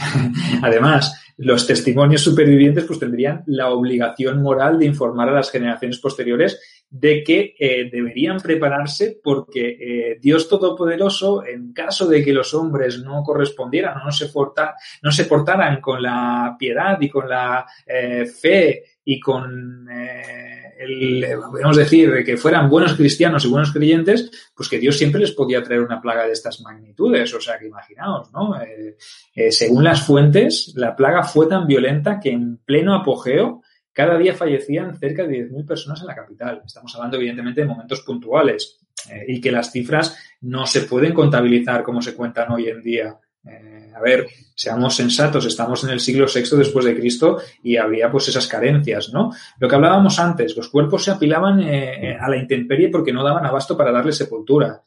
[0.63, 6.72] además, los testimonios supervivientes pues tendrían la obligación moral de informar a las generaciones posteriores
[6.93, 12.99] de que eh, deberían prepararse porque eh, Dios Todopoderoso, en caso de que los hombres
[12.99, 14.29] no correspondieran o no se,
[15.01, 21.77] no se portaran con la piedad y con la eh, fe y con el, podemos
[21.77, 25.81] decir, que fueran buenos cristianos y buenos creyentes, pues que Dios siempre les podía traer
[25.81, 27.33] una plaga de estas magnitudes.
[27.33, 28.55] O sea, que imaginaos, ¿no?
[29.49, 33.61] según las fuentes, la plaga fue tan violenta que en pleno apogeo
[33.93, 36.61] cada día fallecían cerca de 10.000 personas en la capital.
[36.65, 38.79] Estamos hablando, evidentemente, de momentos puntuales
[39.09, 43.15] eh, y que las cifras no se pueden contabilizar como se cuentan hoy en día.
[43.45, 44.25] Eh, a ver,
[44.55, 49.13] seamos sensatos, estamos en el siglo VI después de Cristo y había pues esas carencias,
[49.13, 49.31] ¿no?
[49.59, 53.45] Lo que hablábamos antes, los cuerpos se apilaban eh, a la intemperie porque no daban
[53.45, 54.81] abasto para darle sepultura.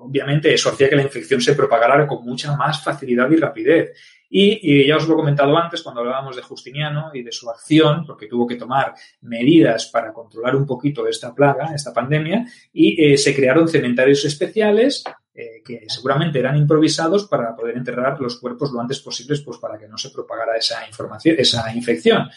[0.00, 3.92] obviamente eso hacía que la infección se propagara con mucha más facilidad y rapidez.
[4.34, 8.06] Y, ya os lo he comentado antes cuando hablábamos de Justiniano y de su acción,
[8.06, 13.18] porque tuvo que tomar medidas para controlar un poquito esta plaga, esta pandemia, y eh,
[13.18, 18.80] se crearon cementerios especiales eh, que seguramente eran improvisados para poder enterrar los cuerpos lo
[18.80, 22.30] antes posible, pues para que no se propagara esa información, esa infección.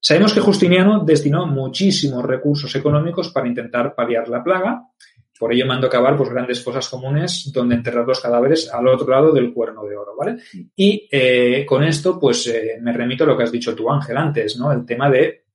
[0.00, 4.88] Sabemos que Justiniano destinó muchísimos recursos económicos para intentar paliar la plaga
[5.42, 9.32] por ello mando cavar pues, grandes fosas comunes donde enterrar los cadáveres al otro lado
[9.32, 10.36] del cuerno de oro, ¿vale?
[10.76, 14.16] Y eh, con esto, pues eh, me remito a lo que has dicho tú, Ángel,
[14.16, 14.70] antes, ¿no?
[14.70, 15.46] El tema de,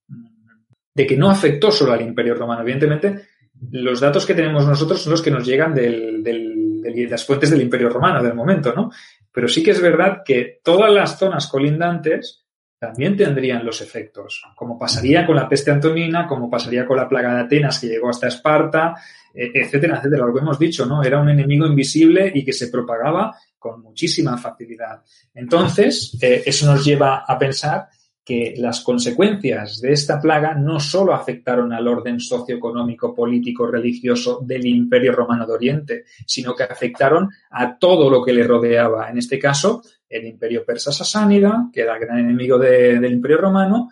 [0.94, 2.64] de que no afectó solo al Imperio Romano.
[2.64, 3.28] Evidentemente,
[3.72, 7.62] los datos que tenemos nosotros son los que nos llegan del, de las fuentes del
[7.62, 8.92] Imperio Romano del momento, ¿no?
[9.32, 12.46] Pero sí que es verdad que todas las zonas colindantes
[12.80, 17.34] también tendrían los efectos, como pasaría con la peste antonina, como pasaría con la plaga
[17.34, 18.96] de Atenas que llegó hasta Esparta,
[19.34, 20.26] e, etcétera, etcétera.
[20.26, 21.04] Lo que hemos dicho, ¿no?
[21.04, 25.02] Era un enemigo invisible y que se propagaba con muchísima facilidad.
[25.34, 27.88] Entonces, eh, eso nos lleva a pensar
[28.28, 34.66] que las consecuencias de esta plaga no solo afectaron al orden socioeconómico, político, religioso del
[34.66, 39.10] Imperio Romano de Oriente, sino que afectaron a todo lo que le rodeaba.
[39.10, 43.90] En este caso, el Imperio Persa Sasánida, que era el gran enemigo del Imperio Romano,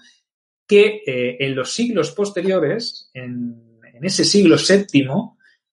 [0.67, 5.07] que eh, en los siglos posteriores, en, ese siglo VII,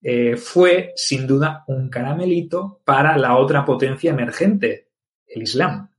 [0.00, 4.88] eh, fue sin duda un caramelito para la otra potencia emergente,
[5.26, 5.90] el Islam.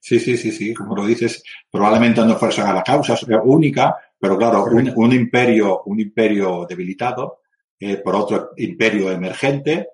[0.00, 4.36] Sí, sí, sí, sí, como lo dices, probablemente no fuerza a la causa única, pero
[4.36, 7.40] claro, un, imperio, un imperio debilitado
[7.78, 9.88] eh, por otro imperio emergente,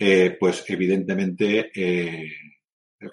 [0.00, 2.32] eh, pues evidentemente eh,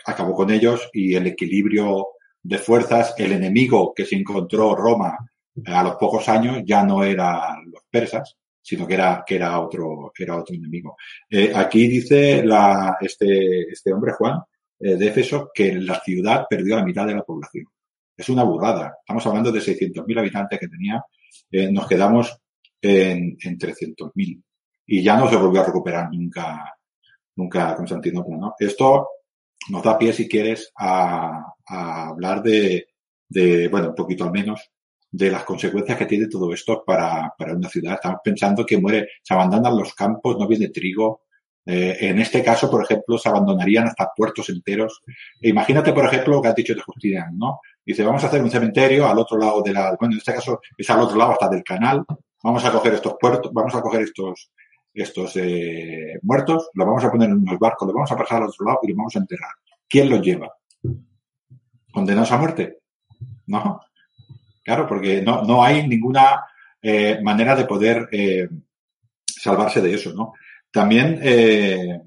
[0.05, 2.07] acabó con ellos y el equilibrio
[2.41, 5.17] de fuerzas, el enemigo que se encontró Roma
[5.65, 10.13] a los pocos años ya no era los persas, sino que era, que era otro,
[10.17, 10.95] era otro enemigo.
[11.55, 12.43] aquí dice
[13.01, 14.39] este, este hombre, Juan,
[14.79, 17.65] eh, de Éfeso que la ciudad perdió la mitad de la población.
[18.15, 18.97] Es una burrada.
[18.99, 21.03] Estamos hablando de 600.000 habitantes que tenía.
[21.51, 22.37] Eh, nos quedamos
[22.81, 24.43] en, en 300.000.
[24.85, 26.76] Y ya no se volvió a recuperar nunca,
[27.37, 28.55] nunca Constantinopla, ¿no?
[28.59, 29.07] Esto
[29.69, 32.89] nos da pie, si quieres, a, hablar de,
[33.29, 34.71] de, bueno, un poquito al menos,
[35.09, 37.93] de las consecuencias que tiene todo esto para, para una ciudad.
[37.95, 41.21] Estamos pensando que muere, se abandonan los campos, no viene trigo,
[41.69, 45.01] eh, en este caso, por ejemplo, se abandonarían hasta puertos enteros.
[45.41, 47.59] E imagínate, por ejemplo, lo que has dicho de Justiniano, ¿no?
[47.85, 50.61] Dice, vamos a hacer un cementerio al otro lado de la, bueno, en este caso
[50.77, 52.05] es al otro lado hasta del canal.
[52.41, 54.49] Vamos a coger estos puertos, vamos a coger estos,
[55.01, 58.49] estos eh, muertos, los vamos a poner en unos barcos, los vamos a pasar al
[58.49, 59.51] otro lado y los vamos a enterrar.
[59.87, 60.51] ¿Quién los lleva?
[61.91, 62.79] ¿Condenados a muerte?
[63.47, 63.81] No.
[64.63, 66.43] Claro, porque no, no hay ninguna
[66.81, 68.49] eh, manera de poder eh,
[69.25, 70.33] salvarse de eso, ¿no?
[70.71, 72.01] También eh,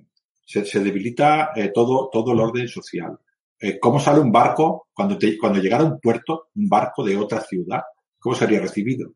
[0.44, 3.18] se, debilita eh, todo, todo el orden social.
[3.58, 7.40] Eh, ¿Cómo sale un barco cuando, cuando llegara a un puerto, un barco de otra
[7.40, 7.82] ciudad?
[8.18, 9.12] ¿Cómo sería recibido?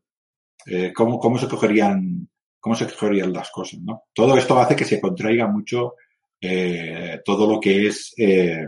[0.95, 2.27] ¿cómo, ¿Cómo se cogerían,
[2.65, 3.79] cómo se cogerían las cosas?
[3.81, 4.05] ¿no?
[4.11, 5.93] Todo esto hace que se contraiga mucho
[6.41, 8.65] eh, todo lo que es eh,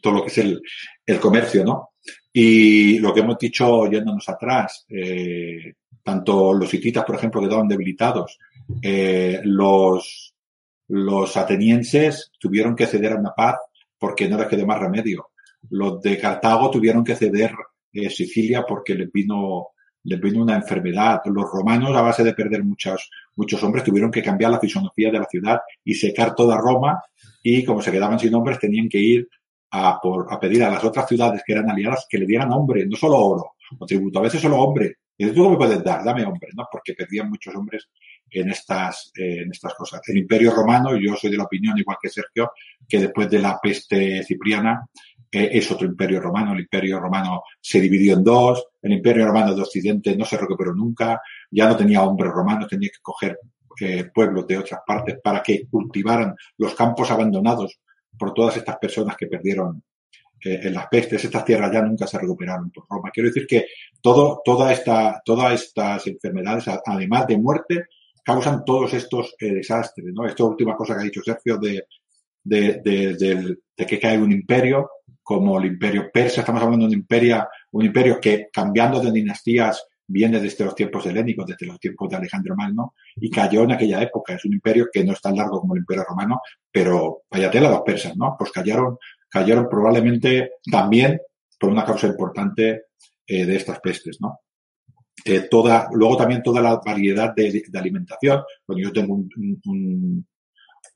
[0.00, 0.62] todo lo que es el,
[1.18, 1.94] comercio, ¿no?
[2.32, 8.38] Y lo que hemos dicho yéndonos atrás, eh, tanto los hititas, por ejemplo, quedaban debilitados,
[9.42, 10.34] los,
[10.86, 13.56] los atenienses tuvieron que ceder a una paz
[13.98, 15.30] porque no les quedó más remedio.
[15.70, 17.50] Los de Cartago tuvieron que ceder
[18.08, 19.70] Sicilia porque les vino,
[20.04, 21.20] les vino una enfermedad.
[21.26, 25.18] Los romanos, a base de perder muchos, muchos hombres, tuvieron que cambiar la fisonomía de
[25.18, 27.02] la ciudad y secar toda Roma
[27.42, 29.28] y como se quedaban sin hombres tenían que ir
[29.70, 32.86] a, por, a pedir a las otras ciudades que eran aliadas que le dieran hombre,
[32.86, 34.96] no solo oro o tributo, a veces solo hombre.
[35.16, 36.66] Y tú me puedes dar, dame hombre, ¿no?
[36.72, 37.88] Porque perdían muchos hombres
[38.30, 40.00] en estas, en estas cosas.
[40.08, 42.52] El Imperio Romano, yo soy de la opinión, igual que Sergio,
[42.88, 44.88] que después de la peste cipriana,
[45.30, 46.52] es otro imperio romano.
[46.52, 48.66] El imperio romano se dividió en dos.
[48.82, 51.20] El imperio romano de Occidente no se recuperó nunca.
[51.50, 53.38] Ya no tenía hombres romanos, tenía que coger
[53.80, 57.78] eh, pueblos de otras partes para que cultivaran los campos abandonados
[58.18, 59.82] por todas estas personas que perdieron
[60.44, 61.24] eh, en las pestes.
[61.24, 63.10] Estas tierras ya nunca se recuperaron por Roma.
[63.12, 63.66] Quiero decir que
[64.00, 67.86] todo, toda esta, todas estas enfermedades, además de muerte,
[68.24, 70.26] causan todos estos eh, desastres, ¿no?
[70.26, 71.86] Esta última cosa que ha dicho Sergio de,
[72.42, 74.90] de, de, de, que cae un imperio,
[75.30, 79.86] como el imperio persa, estamos hablando de un imperio, un imperio que cambiando de dinastías
[80.04, 84.02] viene desde los tiempos helénicos, desde los tiempos de Alejandro Magno, y cayó en aquella
[84.02, 84.34] época.
[84.34, 87.70] Es un imperio que no es tan largo como el imperio romano, pero vaya tela
[87.70, 88.34] los persas, ¿no?
[88.36, 91.20] Pues cayeron, cayeron probablemente también
[91.60, 92.86] por una causa importante
[93.24, 94.40] eh, de estas pestes, ¿no?
[95.24, 98.42] Eh, toda, luego también toda la variedad de, de alimentación.
[98.66, 100.26] Cuando yo tengo un, un,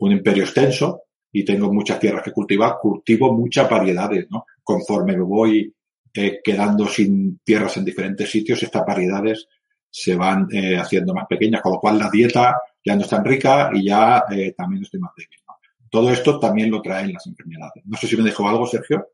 [0.00, 1.03] un, imperio extenso
[1.36, 4.46] y tengo muchas tierras que cultivar, cultivo muchas variedades, ¿no?
[4.62, 5.74] Conforme me voy
[6.14, 9.48] eh, quedando sin tierras en diferentes sitios, estas variedades
[9.90, 13.24] se van eh, haciendo más pequeñas, con lo cual la dieta ya no es tan
[13.24, 15.40] rica y ya eh, también estoy más débil.
[15.48, 15.54] ¿no?
[15.90, 17.82] Todo esto también lo traen las enfermedades.
[17.84, 19.08] No sé si me dejó algo, Sergio.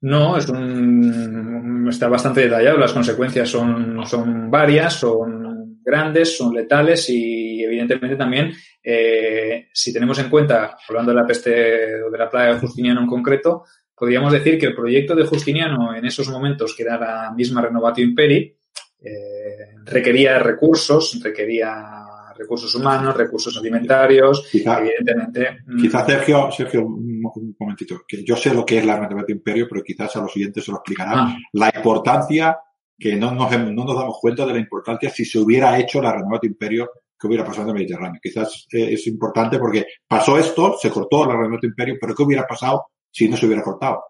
[0.00, 2.78] No, es un, está bastante detallado.
[2.78, 10.18] Las consecuencias son, son varias, son grandes, son letales y evidentemente también, eh, si tenemos
[10.18, 14.32] en cuenta, hablando de la peste o de la plaga de Justiniano en concreto, podríamos
[14.32, 18.56] decir que el proyecto de Justiniano en esos momentos, que era la misma Renovatio Imperi,
[19.00, 22.04] eh, requería recursos, requería
[22.36, 25.58] recursos humanos, recursos alimentarios, evidentemente.
[25.66, 29.66] Mm, quizás Sergio, Sergio, un, momentito, que yo sé lo que es la Renovatio Imperio,
[29.70, 31.12] pero quizás a los siguientes se lo explicará.
[31.14, 31.36] Ah.
[31.52, 32.58] La importancia
[32.98, 36.12] que no nos, no nos damos cuenta de la importancia si se hubiera hecho la
[36.12, 38.20] Renovatio Imperio que hubiera pasado en el Mediterráneo.
[38.22, 42.46] Quizás eh, es importante porque pasó esto, se cortó la Renovatio Imperio, pero ¿qué hubiera
[42.46, 44.04] pasado si no se hubiera cortado.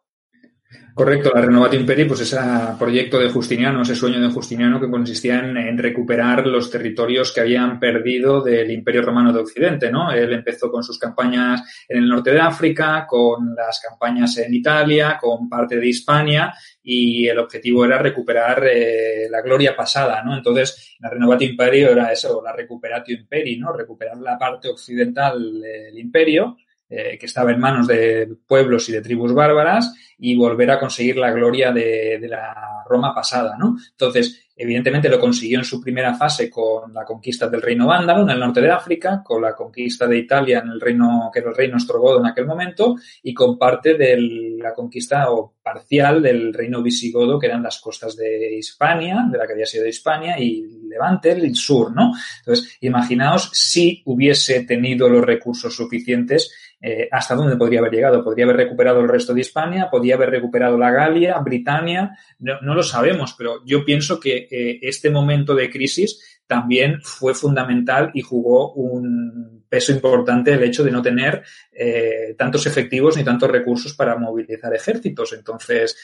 [0.97, 2.39] Correcto, la Renovati Imperi, pues ese
[2.79, 7.79] proyecto de Justiniano, ese sueño de Justiniano que consistía en, recuperar los territorios que habían
[7.79, 10.11] perdido del Imperio Romano de Occidente, ¿no?
[10.11, 15.19] Él empezó con sus campañas en el norte de África, con las campañas en Italia,
[15.21, 20.35] con parte de Hispania y el objetivo era recuperar eh, la gloria pasada, ¿no?
[20.35, 23.71] Entonces, la Renovati Imperi era eso, la Recuperatio Imperi, ¿no?
[23.71, 26.57] Recuperar la parte occidental del imperio
[26.89, 31.17] eh, que estaba en manos de pueblos y de tribus bárbaras y volver a conseguir
[31.17, 33.77] la gloria de, de, la Roma pasada, ¿no?
[33.91, 38.31] Entonces, evidentemente lo consiguió en su primera fase con la conquista del reino vándalo en
[38.31, 41.57] el norte de África, con la conquista de Italia en el reino, que era el
[41.57, 44.17] reino ostrogodo en aquel momento, y con parte de
[44.59, 49.47] la conquista o parcial del reino visigodo, que eran las costas de Hispania, de la
[49.47, 52.13] que había sido Hispania, y Levante, el sur, ¿no?
[52.39, 56.51] Entonces, imaginaos si hubiese tenido los recursos suficientes
[56.89, 58.23] eh, hasta dónde podría haber llegado.
[58.23, 62.83] Podría haber recuperado el resto de Hispania, podría haber recuperado la Galia, Britania, no, lo
[62.85, 68.73] sabemos, pero yo pienso que eh, este momento de crisis también fue fundamental y jugó
[68.75, 74.17] un peso importante el hecho de no tener eh, tantos efectivos ni tantos recursos para
[74.17, 75.33] movilizar ejércitos.
[75.33, 75.97] Entonces,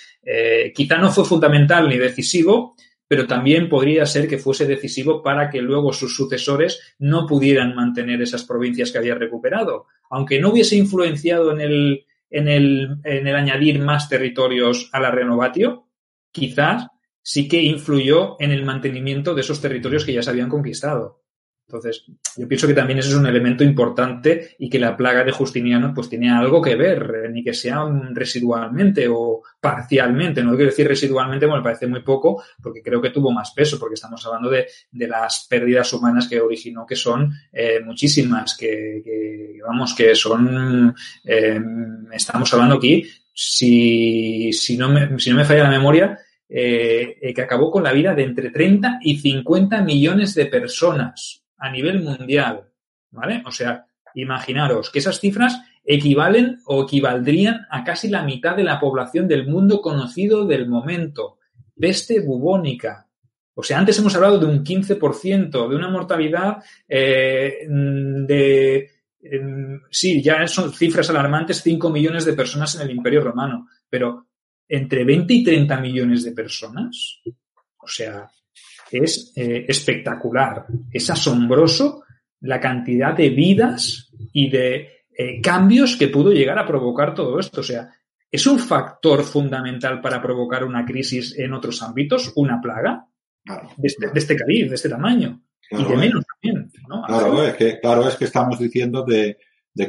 [0.74, 2.74] quizá no fue fundamental ni decisivo,
[3.12, 8.22] pero también podría ser que fuese decisivo para que luego sus sucesores no pudieran mantener
[8.22, 9.86] esas provincias que había recuperado.
[10.12, 15.10] Aunque no hubiese influenciado en el, en el, en el añadir más territorios a la
[15.10, 15.88] renovatio,
[16.30, 16.88] quizás
[17.22, 21.21] sí que influyó en el mantenimiento de esos territorios que ya se habían conquistado.
[21.72, 22.04] Entonces,
[22.36, 25.94] yo pienso que también ese es un elemento importante y que la plaga de Justiniano
[25.94, 30.42] pues tiene algo que ver, ni que sea residualmente o parcialmente.
[30.42, 33.94] No quiero decir residualmente, me parece muy poco, porque creo que tuvo más peso, porque
[33.94, 39.58] estamos hablando de, de las pérdidas humanas que originó, que son eh, muchísimas, que, que,
[39.66, 40.94] vamos, que son,
[41.24, 41.58] eh,
[42.12, 46.18] estamos hablando aquí, si, si, no me, si no me falla la memoria,
[46.50, 51.70] eh, que acabó con la vida de entre 30 y 50 millones de personas a
[51.70, 52.68] nivel mundial,
[53.12, 53.42] ¿vale?
[53.46, 58.80] O sea, imaginaros que esas cifras equivalen o equivaldrían a casi la mitad de la
[58.80, 61.38] población del mundo conocido del momento.
[61.78, 63.08] Peste bubónica.
[63.54, 68.90] O sea, antes hemos hablado de un 15%, de una mortalidad eh, de,
[69.90, 74.26] sí, ya son cifras alarmantes, 5 millones de personas en el Imperio Romano, pero
[74.68, 77.20] entre 20 y 30 millones de personas,
[77.76, 78.28] o sea,
[78.98, 82.04] es eh, espectacular, es asombroso
[82.40, 87.60] la cantidad de vidas y de eh, cambios que pudo llegar a provocar todo esto.
[87.60, 87.88] O sea,
[88.30, 93.06] ¿es un factor fundamental para provocar una crisis en otros ámbitos, una plaga?
[93.44, 95.42] de, este, de este de este tamaño.
[95.70, 96.70] y de menos también.
[97.06, 99.38] Claro, es que, claro, es que estamos diciendo de,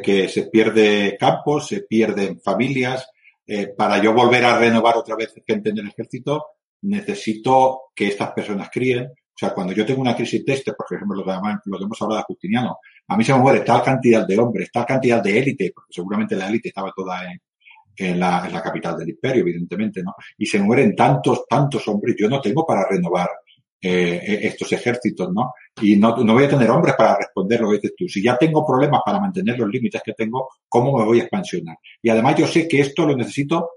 [0.01, 3.07] que se pierde campos, se pierden familias.
[3.45, 6.45] Eh, para yo volver a renovar otra vez gente en el ejército,
[6.83, 9.05] necesito que estas personas críen.
[9.05, 12.19] O sea, cuando yo tengo una crisis de este, por ejemplo, lo que, hemos hablado
[12.19, 12.77] de Justiniano,
[13.07, 16.35] a mí se me muere tal cantidad de hombres, tal cantidad de élite, porque seguramente
[16.35, 17.23] la élite estaba toda
[17.95, 20.13] en, la, capital del imperio, evidentemente, ¿no?
[20.37, 23.29] Y se mueren tantos, tantos hombres, yo no tengo para renovar
[23.81, 25.53] eh, estos ejércitos, ¿no?
[25.81, 28.07] Y no, no voy a tener hombres para responder lo que dices tú.
[28.07, 31.77] Si ya tengo problemas para mantener los límites que tengo, ¿cómo me voy a expansionar?
[32.01, 33.71] Y además yo sé que esto lo necesito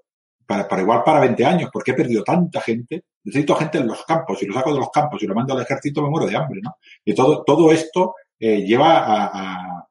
[0.46, 3.04] para, para igual para 20 años, porque he perdido tanta gente.
[3.24, 4.38] Necesito gente en los campos.
[4.38, 6.60] Si lo saco de los campos y lo mando al ejército, me muero de hambre,
[6.62, 6.76] ¿no?
[7.04, 9.86] Y todo, todo esto eh, lleva a, a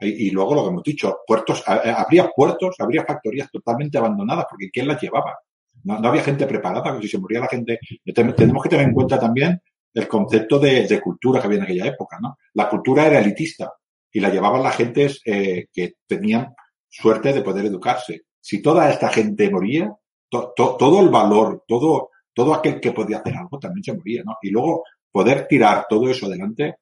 [0.00, 4.88] y luego lo que hemos dicho, puertos, habría puertos, habría factorías totalmente abandonadas, porque ¿quién
[4.88, 5.38] las llevaba?
[5.84, 7.78] No, había gente preparada, si se moría la gente.
[8.14, 9.60] Tenemos que tener en cuenta también
[9.92, 12.38] el concepto de, cultura que había en aquella época, ¿no?
[12.54, 13.72] La cultura era elitista
[14.10, 16.54] y la llevaban las gentes eh, que tenían
[16.88, 18.22] suerte de poder educarse.
[18.50, 19.94] Si toda esta gente moría,
[20.28, 24.38] todo el valor, todo, todo aquel que podía hacer algo también se moría, ¿no?
[24.42, 26.78] Y luego poder tirar todo eso adelante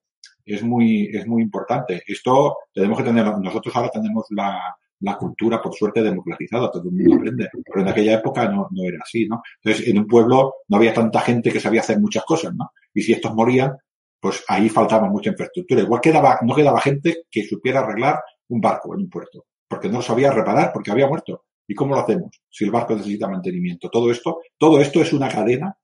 [0.46, 2.02] es muy, es muy importante.
[2.06, 6.92] Esto tenemos que tener, nosotros ahora tenemos la, la cultura, por suerte, democratizada, todo el
[6.92, 7.50] mundo aprende.
[7.62, 9.42] Pero en aquella época no, no era así, ¿no?
[9.62, 12.70] Entonces, en un pueblo no había tanta gente que sabía hacer muchas cosas, ¿no?
[12.94, 13.76] Y si estos morían,
[14.18, 15.82] pues ahí faltaba mucha infraestructura.
[15.82, 19.98] Igual quedaba, no quedaba gente que supiera arreglar un barco en un puerto, porque no
[19.98, 21.42] lo sabía reparar, porque había muerto.
[21.68, 22.42] ¿Y cómo lo hacemos?
[22.50, 23.88] Si el barco necesita mantenimiento.
[23.88, 25.76] Todo esto, todo esto es una cadena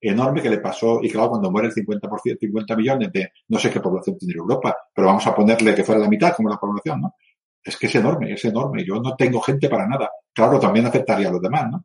[0.00, 3.70] enorme que le pasó, y claro, cuando muere el 50%, 50 millones de, no sé
[3.70, 7.02] qué población tiene Europa, pero vamos a ponerle que fuera la mitad como la población,
[7.02, 7.14] ¿no?
[7.64, 8.84] es que es enorme, es enorme.
[8.84, 10.10] Yo no tengo gente para nada.
[10.32, 11.84] Claro, también afectaría a los demás, ¿no?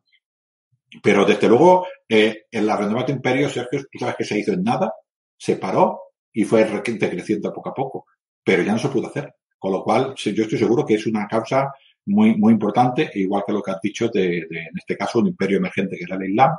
[1.02, 4.62] Pero desde luego, eh, en la Renovato Imperio, Sergio, tú sabes que se hizo en
[4.62, 4.92] nada,
[5.36, 6.00] se paró
[6.32, 8.06] y fue creciendo poco a poco.
[8.42, 9.34] Pero ya no se pudo hacer.
[9.58, 11.72] Con lo cual, yo estoy seguro que es una causa
[12.08, 15.58] muy, muy importante, igual que lo que has dicho de, en este caso, un imperio
[15.58, 16.56] emergente que era el Islam.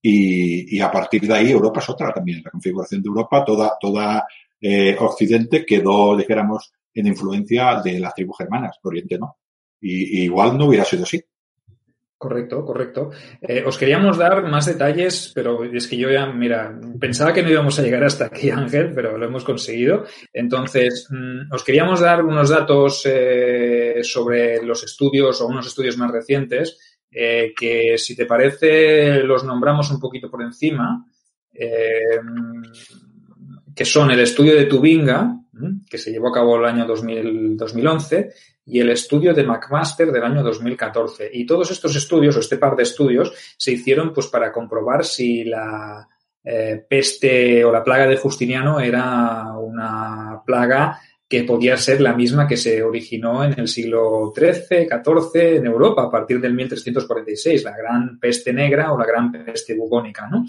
[0.00, 2.42] Y, y, a partir de ahí Europa es otra también.
[2.44, 4.26] La configuración de Europa, toda, toda
[4.60, 9.38] eh, Occidente quedó, dijéramos, en influencia de las tribus germanas, Oriente no.
[9.80, 11.20] Y, igual no hubiera sido así.
[12.18, 13.10] Correcto, correcto.
[13.40, 17.50] Eh, os queríamos dar más detalles, pero es que yo ya, mira, pensaba que no
[17.50, 20.04] íbamos a llegar hasta aquí, Ángel, pero lo hemos conseguido.
[20.32, 26.10] Entonces, mm, os queríamos dar unos datos eh, sobre los estudios o unos estudios más
[26.10, 26.76] recientes,
[27.08, 31.06] eh, que si te parece los nombramos un poquito por encima,
[33.74, 35.40] que son el estudio de Tubinga,
[35.88, 38.32] que se llevó a cabo el año 2011,
[38.66, 41.30] y el estudio de McMaster del año 2014.
[41.32, 45.44] Y todos estos estudios, o este par de estudios, se hicieron pues para comprobar si
[45.44, 46.06] la
[46.44, 52.46] eh, peste o la plaga de Justiniano era una plaga que podía ser la misma
[52.46, 57.76] que se originó en el siglo XIII, XIV en Europa a partir del 1346, la
[57.76, 60.26] gran peste negra o la gran peste bubónica.
[60.26, 60.46] ¿no?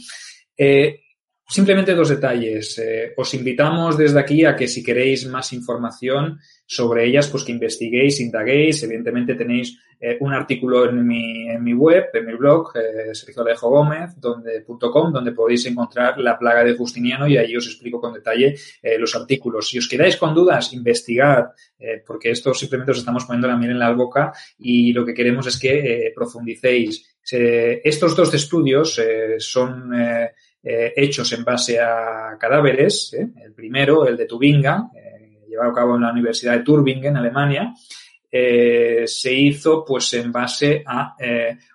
[0.57, 1.01] Eh,
[1.49, 2.77] Simplemente dos detalles.
[2.77, 7.51] Eh, os invitamos desde aquí a que si queréis más información sobre ellas, pues que
[7.51, 8.83] investiguéis, indaguéis.
[8.83, 13.41] Evidentemente tenéis eh, un artículo en mi, en mi web, en mi blog, eh, Sergio
[13.41, 14.63] Alejo Gómez, donde,
[15.11, 19.13] donde podéis encontrar la plaga de Justiniano y ahí os explico con detalle eh, los
[19.15, 19.67] artículos.
[19.67, 21.47] Si os quedáis con dudas, investigad,
[22.05, 25.47] porque esto simplemente os estamos poniendo la miel en la boca y lo que queremos
[25.47, 27.17] es que profundicéis.
[27.23, 28.99] estos dos estudios
[29.37, 29.93] son
[30.61, 33.13] eh, hechos en base a cadáveres.
[33.13, 33.29] ¿eh?
[33.43, 37.73] El primero, el de Tubinga, eh, llevado a cabo en la Universidad de Tübingen, Alemania,
[38.31, 41.15] se hizo pues en base a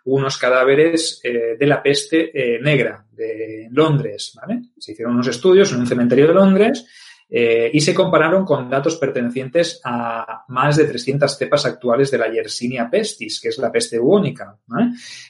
[0.04, 2.30] unos cadáveres de la peste
[2.62, 4.38] negra de Londres.
[4.78, 6.86] Se hicieron unos estudios en un cementerio de Londres
[7.28, 12.30] eh, y se compararon con datos pertenecientes a más de 300 cepas actuales de la
[12.30, 14.56] Yersinia pestis, que es la peste bubónica.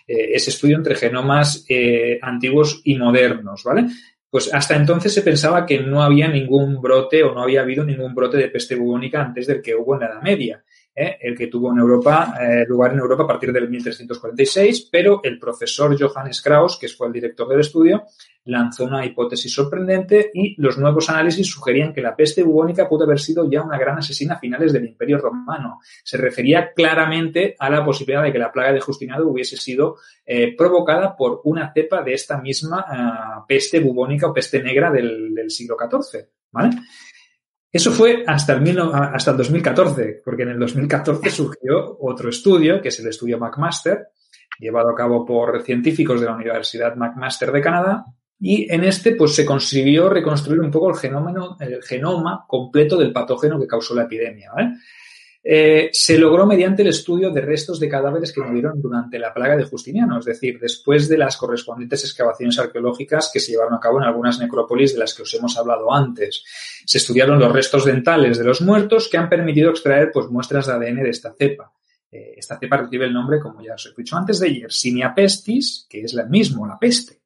[0.06, 3.86] Eh, ese estudio entre genomas eh, antiguos y modernos, ¿vale?
[4.28, 8.14] Pues hasta entonces se pensaba que no había ningún brote o no había habido ningún
[8.14, 10.64] brote de peste bubónica antes del que hubo en la Edad Media.
[10.94, 15.20] Eh, el que tuvo en Europa, eh, lugar en Europa a partir del 1346, pero
[15.24, 18.04] el profesor Johannes Krauss, que fue el director del estudio,
[18.44, 23.18] lanzó una hipótesis sorprendente y los nuevos análisis sugerían que la peste bubónica pudo haber
[23.18, 25.80] sido ya una gran asesina a finales del Imperio Romano.
[26.04, 30.54] Se refería claramente a la posibilidad de que la plaga de Justiniano hubiese sido eh,
[30.56, 35.76] provocada por una cepa de esta misma ah, peste bubónica o peste negra del, siglo
[35.78, 36.26] XIV.
[36.50, 36.70] ¿vale?
[37.74, 42.90] Eso fue hasta el, hasta el 2014, porque en el 2014 surgió otro estudio, que
[42.90, 44.10] es el estudio McMaster,
[44.60, 48.04] llevado a cabo por científicos de la Universidad McMaster de Canadá,
[48.38, 53.66] y en este, pues se consiguió reconstruir un poco el genoma completo del patógeno que
[53.66, 54.52] causó la epidemia.
[55.46, 59.58] Eh, se logró mediante el estudio de restos de cadáveres que murieron durante la plaga
[59.58, 63.98] de Justiniano, es decir, después de las correspondientes excavaciones arqueológicas que se llevaron a cabo
[63.98, 66.42] en algunas necrópolis de las que os hemos hablado antes.
[66.86, 70.72] Se estudiaron los restos dentales de los muertos que han permitido extraer pues, muestras de
[70.72, 71.70] ADN de esta cepa.
[72.10, 75.86] Eh, esta cepa recibe el nombre, como ya os he dicho antes, de Yersinia pestis,
[75.90, 77.20] que es la mismo, la peste.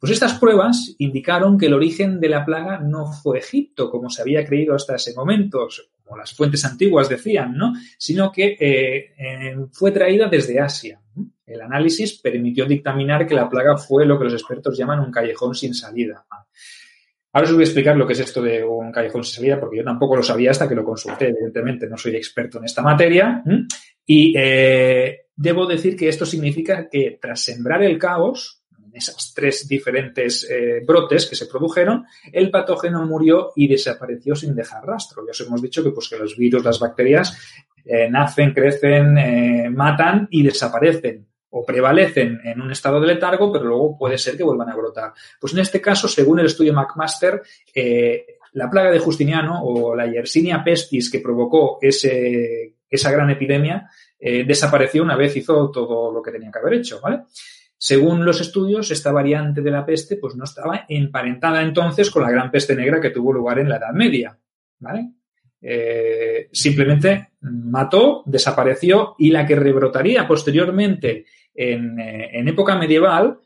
[0.00, 4.22] Pues estas pruebas indicaron que el origen de la plaga no fue Egipto, como se
[4.22, 5.68] había creído hasta ese momento,
[6.08, 7.74] como las fuentes antiguas decían, ¿no?
[7.98, 11.00] sino que eh, fue traída desde Asia.
[11.44, 15.54] El análisis permitió dictaminar que la plaga fue lo que los expertos llaman un callejón
[15.54, 16.24] sin salida.
[17.32, 19.76] Ahora os voy a explicar lo que es esto de un callejón sin salida, porque
[19.76, 21.28] yo tampoco lo sabía hasta que lo consulté.
[21.28, 23.42] Evidentemente, no soy experto en esta materia.
[24.06, 28.62] Y eh, debo decir que esto significa que tras sembrar el caos,
[28.94, 34.84] esas tres diferentes eh, brotes que se produjeron, el patógeno murió y desapareció sin dejar
[34.84, 35.24] rastro.
[35.24, 37.36] Ya os hemos dicho que, pues, que los virus, las bacterias,
[37.84, 43.96] eh, nacen, crecen, matan y desaparecen o prevalecen en un estado de letargo, pero luego
[43.96, 45.12] puede ser que vuelvan a brotar.
[45.40, 47.42] Pues en este caso, según el estudio McMaster,
[48.52, 54.44] la plaga de Justiniano o la Yersinia pestis que provocó ese esa gran epidemia eh,
[54.44, 57.24] desapareció una vez hizo todo lo que tenía que haber hecho, ¿vale?
[57.78, 62.30] Según los estudios, esta variante de la peste pues no estaba emparentada entonces con la
[62.30, 64.36] gran peste negra que tuvo lugar en la Edad Media.
[65.60, 71.24] Eh, simplemente mató, desapareció y la que rebrotaría posteriormente
[71.54, 73.38] en, eh, época medieval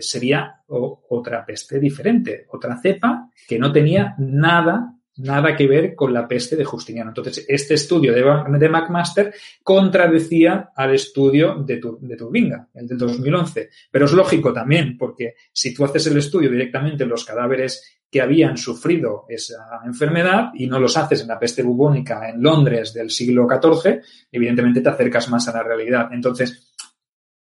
[0.00, 6.26] sería otra peste diferente, otra cepa que no tenía nada nada que ver con la
[6.26, 7.10] peste de Justiniano.
[7.10, 13.70] Entonces, este estudio de, McMaster contradecía al estudio de, de Turbinga, el del 2011.
[13.90, 18.20] Pero es lógico también, porque si tú haces el estudio directamente en los cadáveres que
[18.20, 23.10] habían sufrido esa enfermedad y no los haces en la peste bubónica en Londres del
[23.10, 24.00] siglo XIV,
[24.30, 26.08] evidentemente te acercas más a la realidad.
[26.12, 26.72] Entonces,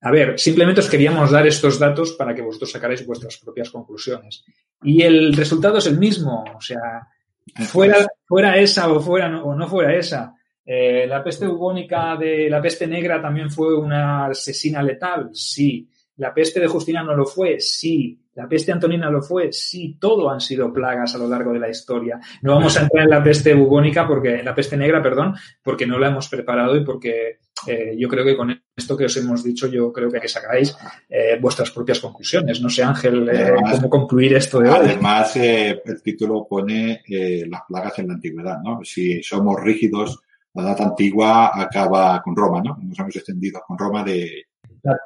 [0.01, 4.45] a ver, simplemente os queríamos dar estos datos para que vosotros sacarais vuestras propias conclusiones.
[4.83, 7.09] Y el resultado es el mismo, o sea,
[7.55, 10.35] Fuera, fuera esa o, fuera, no, o no fuera esa.
[10.65, 15.89] Eh, la peste bubónica de la peste negra también fue una asesina letal, sí.
[16.19, 18.21] La peste de Justina no lo fue, sí.
[18.35, 19.97] La peste antonina lo fue, sí.
[19.99, 22.21] Todo han sido plagas a lo largo de la historia.
[22.43, 25.99] No vamos a entrar en la peste bubónica porque, la peste negra, perdón, porque no
[25.99, 29.67] la hemos preparado y porque eh, yo creo que con esto que os hemos dicho,
[29.67, 30.77] yo creo que, sacáis
[31.09, 32.61] eh, vuestras propias conclusiones.
[32.61, 34.71] No sé, Ángel, eh, cómo concluir esto de.
[34.71, 37.03] Además, el título pone
[37.49, 38.81] las plagas en la antigüedad, ¿no?
[38.85, 40.21] Si somos rígidos,
[40.55, 42.79] la edad antigua acaba con Roma, ¿no?
[42.83, 44.48] Nos hemos extendido con Roma de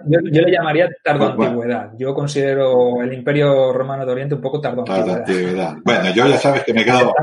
[0.06, 1.92] yo, le llamaría tardo antigüedad.
[1.98, 5.76] Yo considero el Imperio Romano de Oriente un poco tardo antigüedad.
[5.84, 7.14] Bueno, yo ya sabes que me quedo,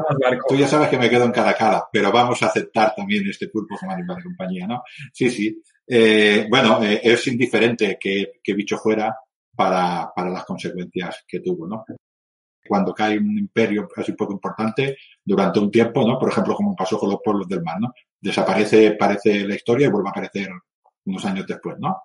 [0.48, 3.48] tú ya sabes que me quedo en cada cara, pero vamos a aceptar también este
[3.48, 4.84] pulpo como de compañía, ¿no?
[5.14, 5.62] Sí, sí.
[5.88, 9.16] Eh, bueno, eh, es indiferente que, que bicho fuera
[9.56, 11.84] para, para las consecuencias que tuvo, ¿no?
[12.68, 16.20] Cuando cae un imperio así poco importante, durante un tiempo, ¿no?
[16.20, 17.94] Por ejemplo, como pasó con los pueblos del mar, ¿no?
[18.22, 20.50] Desaparece, parece la historia y vuelve a aparecer
[21.06, 22.04] unos años después, ¿no?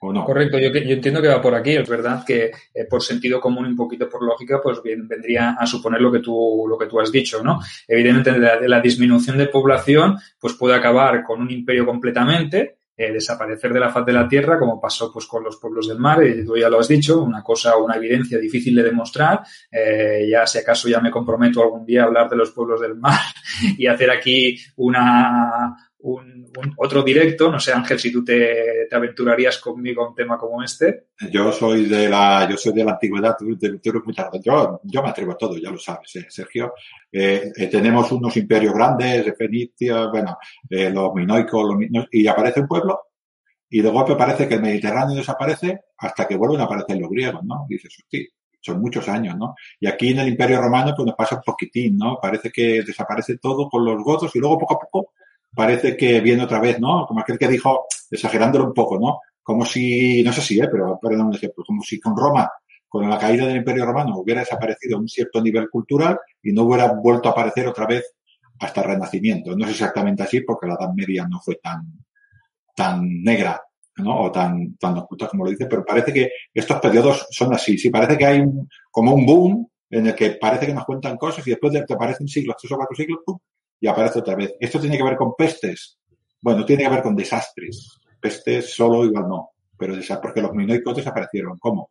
[0.00, 1.72] Correcto, yo, entiendo que va por aquí.
[1.72, 5.56] Es verdad que eh, por sentido común y un poquito por lógica, pues bien, vendría
[5.58, 7.58] a suponer lo que tú, lo que tú has dicho, ¿no?
[7.86, 13.80] Evidentemente, la, disminución de población, pues puede acabar con un imperio completamente, eh, desaparecer de
[13.80, 16.56] la faz de la tierra, como pasó pues con los pueblos del mar, y tú
[16.56, 19.40] ya lo has dicho, una cosa, una evidencia difícil de demostrar.
[19.70, 22.94] Eh, ya si acaso ya me comprometo algún día a hablar de los pueblos del
[22.94, 23.18] mar
[23.76, 27.50] y hacer aquí una, un, otro directo.
[27.50, 31.08] No sé, Ángel, si tú te, te, aventurarías conmigo a un tema como este.
[31.30, 33.56] Yo soy de la, yo soy de la antigüedad, tú,
[34.42, 36.74] yo, yo me atrevo a todo, ya lo sabes, eh, Sergio.
[37.10, 40.38] Eh, eh, tenemos unos imperios grandes, de Fenicia, bueno,
[40.68, 43.00] los minoicos, los y aparece un pueblo
[43.70, 47.44] y de golpe parece que el Mediterráneo desaparece hasta que vuelven a aparecer los griegos,
[47.44, 47.66] ¿no?
[47.68, 48.26] Dices, sí,
[48.60, 49.54] son muchos años, ¿no?
[49.78, 52.18] Y aquí en el Imperio Romano pues nos pasa un poquitín, ¿no?
[52.20, 55.12] Parece que desaparece todo con los godos y luego poco a poco
[55.54, 57.06] parece que viene otra vez, ¿no?
[57.06, 59.20] Como aquel que dijo, exagerándolo un poco, ¿no?
[59.42, 60.68] Como si, no sé si, ¿eh?
[60.70, 62.50] pero perdón un ejemplo, como si con Roma,
[62.88, 66.92] con la caída del Imperio Romano, hubiera desaparecido un cierto nivel cultural y no hubiera
[66.92, 68.14] vuelto a aparecer otra vez
[68.60, 69.56] hasta el Renacimiento.
[69.56, 71.82] No es exactamente así porque la Edad Media no fue tan,
[72.74, 73.60] tan negra,
[73.96, 74.22] ¿no?
[74.22, 77.76] O tan, tan oculta como lo dice, pero parece que estos periodos son así.
[77.78, 81.16] Sí, parece que hay un, como un boom en el que parece que nos cuentan
[81.16, 83.38] cosas y después de que aparecen siglos, tres o cuatro siglos, ¡pum!
[83.80, 84.54] Y aparece otra vez.
[84.60, 85.98] ¿Esto tiene que ver con pestes?
[86.40, 87.98] Bueno, tiene que ver con desastres.
[88.20, 91.58] Pestes solo igual no, pero porque los minoicos desaparecieron.
[91.58, 91.90] ¿Cómo?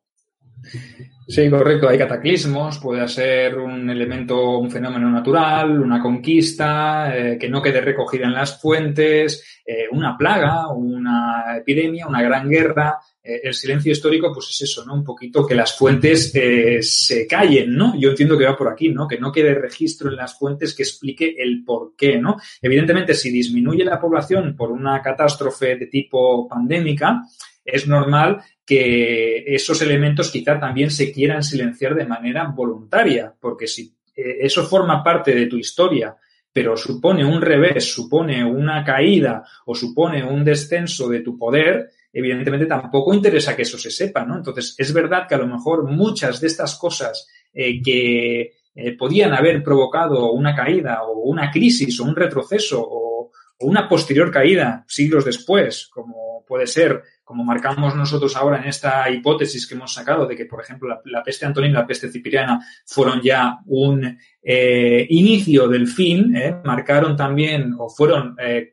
[1.27, 1.89] Sí, correcto.
[1.89, 7.81] Hay cataclismos, puede ser un elemento, un fenómeno natural, una conquista, eh, que no quede
[7.81, 12.97] recogida en las fuentes, eh, una plaga, una epidemia, una gran guerra.
[13.21, 14.93] Eh, el silencio histórico, pues es eso, ¿no?
[14.93, 17.93] Un poquito que las fuentes se callen, ¿no?
[17.99, 19.05] Yo entiendo que va por aquí, ¿no?
[19.05, 22.37] Que no quede registro en las fuentes que explique el por qué, ¿no?
[22.61, 27.23] Evidentemente, si disminuye la población por una catástrofe de tipo pandémica,
[27.67, 33.93] es normal que esos elementos quizá también se quieran silenciar de manera voluntaria, porque si
[34.15, 36.15] eh, eso forma parte de tu historia,
[36.51, 42.65] pero supone un revés, supone una caída o supone un descenso de tu poder, evidentemente
[42.65, 44.37] tampoco interesa que eso se sepa, ¿no?
[44.37, 49.33] Entonces, es verdad que a lo mejor muchas de estas cosas eh, que eh, podían
[49.33, 54.85] haber provocado una caída o una crisis o un retroceso o, o una posterior caída
[54.87, 60.25] siglos después, como puede ser como marcamos nosotros ahora en esta hipótesis que hemos sacado
[60.25, 65.05] de que, por ejemplo, la, peste antonina y la peste cipiriana fueron ya un eh,
[65.09, 68.71] inicio del fin, eh, marcaron también o fueron eh,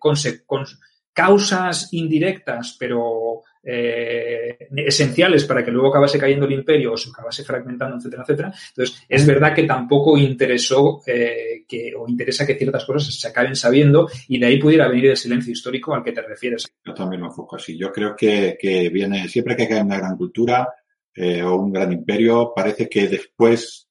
[1.12, 7.44] causas indirectas, pero eh, esenciales para que luego acabase cayendo el imperio o se acabase
[7.44, 8.52] fragmentando, etcétera, etcétera.
[8.68, 13.56] Entonces, es verdad que tampoco interesó eh, que, o interesa que ciertas cosas se acaben
[13.56, 16.66] sabiendo y de ahí pudiera venir el silencio histórico al que te refieres.
[16.84, 17.76] Yo también lo enfoco así.
[17.76, 20.68] Yo creo que, que viene, siempre que cae una gran cultura
[21.14, 23.83] eh, o un gran imperio, parece que después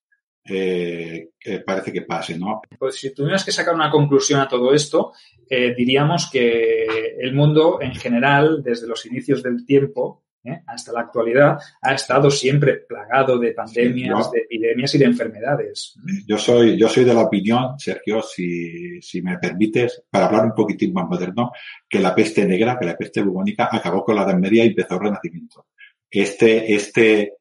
[0.46, 1.30] eh,
[1.66, 2.62] parece que pase, ¿no?
[2.78, 5.14] Pues si tuvieras que sacar una conclusión a todo esto,
[5.50, 10.62] eh, diríamos que el mundo en general, desde los inicios del tiempo ¿eh?
[10.68, 15.96] hasta la actualidad, ha estado siempre plagado de pandemias, de epidemias y de enfermedades.
[16.28, 20.56] Yo soy, yo soy de la opinión, Sergio, si, si me permites, para hablar un
[20.56, 21.52] poquitín más moderno,
[21.88, 24.96] que la peste negra, que la peste bubónica acabó con la Edad Media y empezó
[24.96, 25.68] el Renacimiento.
[26.10, 27.38] Este, este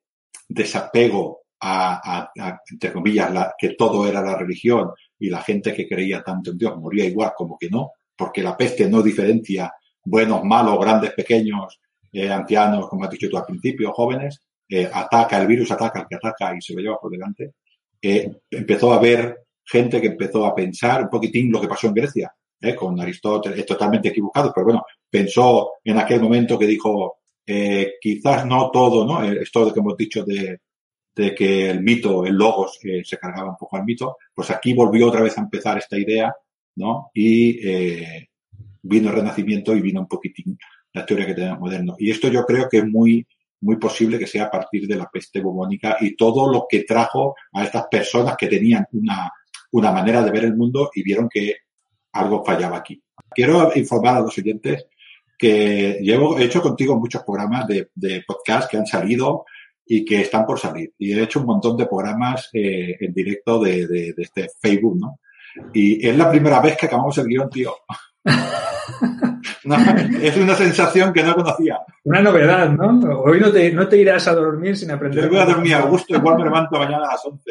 [0.49, 2.31] desapego a,
[2.71, 6.59] entre comillas, la, que todo era la religión y la gente que creía tanto en
[6.59, 9.73] Dios moría igual como que no, porque la peste no diferencia
[10.05, 11.81] buenos, malos, grandes, pequeños,
[12.13, 16.09] eh, ancianos, como has dicho tú al principio, jóvenes, eh, ataca, el virus ataca al
[16.09, 17.55] que ataca y se lo lleva por delante.
[18.01, 21.95] Eh, empezó a haber gente que empezó a pensar un poquitín lo que pasó en
[21.95, 27.19] Grecia, eh, con Aristóteles, es totalmente equivocado, pero bueno, pensó en aquel momento que dijo,
[27.47, 29.23] eh, quizás no todo, ¿no?
[29.25, 30.61] Esto que hemos dicho de,
[31.15, 35.09] de que el mito, el logos, se cargaba un poco al mito, pues aquí volvió
[35.09, 36.35] otra vez a empezar esta idea,
[36.77, 37.11] ¿no?
[37.13, 38.29] Y eh,
[38.83, 40.59] vino el Renacimiento y vino un poquitín
[40.93, 41.95] la teoría que tenemos moderno.
[41.99, 43.27] Y esto yo creo que es muy,
[43.61, 47.35] muy posible que sea a partir de la peste bubónica y todo lo que trajo
[47.53, 49.31] a estas personas que tenían una,
[49.73, 51.57] una manera de ver el mundo y vieron que
[52.13, 53.03] algo fallaba aquí.
[53.31, 54.87] Quiero informar a los oyentes
[55.39, 59.45] que llevo, he hecho contigo muchos programas de, de podcast que han salido
[59.87, 60.93] y que están por salir.
[60.99, 64.99] Y he hecho un montón de programas eh, en directo de, de, de, este Facebook,
[65.01, 65.19] ¿no?
[65.73, 67.75] Y es la primera vez que acabamos el guion, tío.
[69.65, 69.77] no,
[70.23, 71.81] es una sensación que no conocía.
[72.05, 73.21] Una novedad, ¿no?
[73.21, 75.25] Hoy no te, no te irás a dormir sin aprender.
[75.25, 77.51] Yo voy a dormir a gusto, igual me levanto mañana a las 11.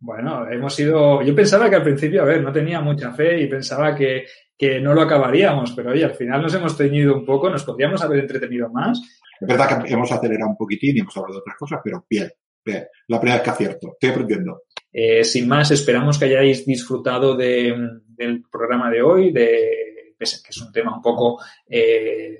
[0.00, 1.22] Bueno, hemos ido.
[1.22, 4.24] Yo pensaba que al principio, a ver, no tenía mucha fe y pensaba que,
[4.56, 8.02] que no lo acabaríamos, pero oye, al final nos hemos teñido un poco, nos podríamos
[8.02, 9.00] haber entretenido más
[9.40, 12.30] es verdad que hemos acelerado un poquitín y hemos hablado de otras cosas, pero bien,
[12.64, 12.86] bien.
[13.08, 13.92] La primera vez que acierto.
[13.92, 14.62] Estoy aprendiendo.
[14.92, 17.74] Eh, sin más, esperamos que hayáis disfrutado de,
[18.06, 22.38] del programa de hoy, de, que es un tema un poco, eh,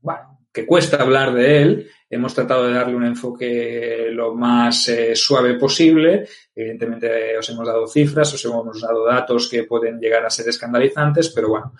[0.00, 1.90] bueno, que cuesta hablar de él.
[2.08, 6.26] Hemos tratado de darle un enfoque lo más eh, suave posible.
[6.54, 11.30] Evidentemente os hemos dado cifras, os hemos dado datos que pueden llegar a ser escandalizantes,
[11.30, 11.74] pero bueno,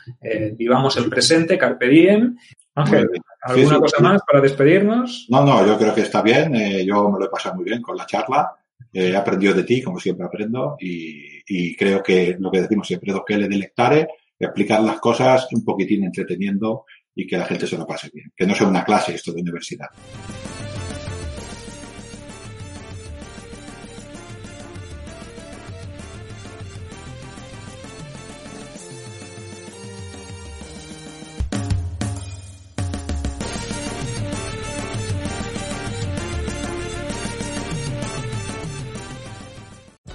[0.56, 2.36] vivamos el presente, carpe diem.
[2.76, 3.08] Ángel,
[3.42, 5.26] ¿alguna sí, sí, cosa más para despedirnos?
[5.28, 6.54] No, no, yo creo que está bien.
[6.54, 8.50] Eh, yo me lo he pasado muy bien con la charla.
[8.92, 12.86] Eh, he aprendido de ti, como siempre aprendo, y, y creo que lo que decimos
[12.86, 14.08] siempre, dos que le delectare,
[14.38, 18.32] explicar las cosas un poquitín entreteniendo y que la gente se lo pase bien.
[18.36, 19.88] Que no sea una clase esto de universidad.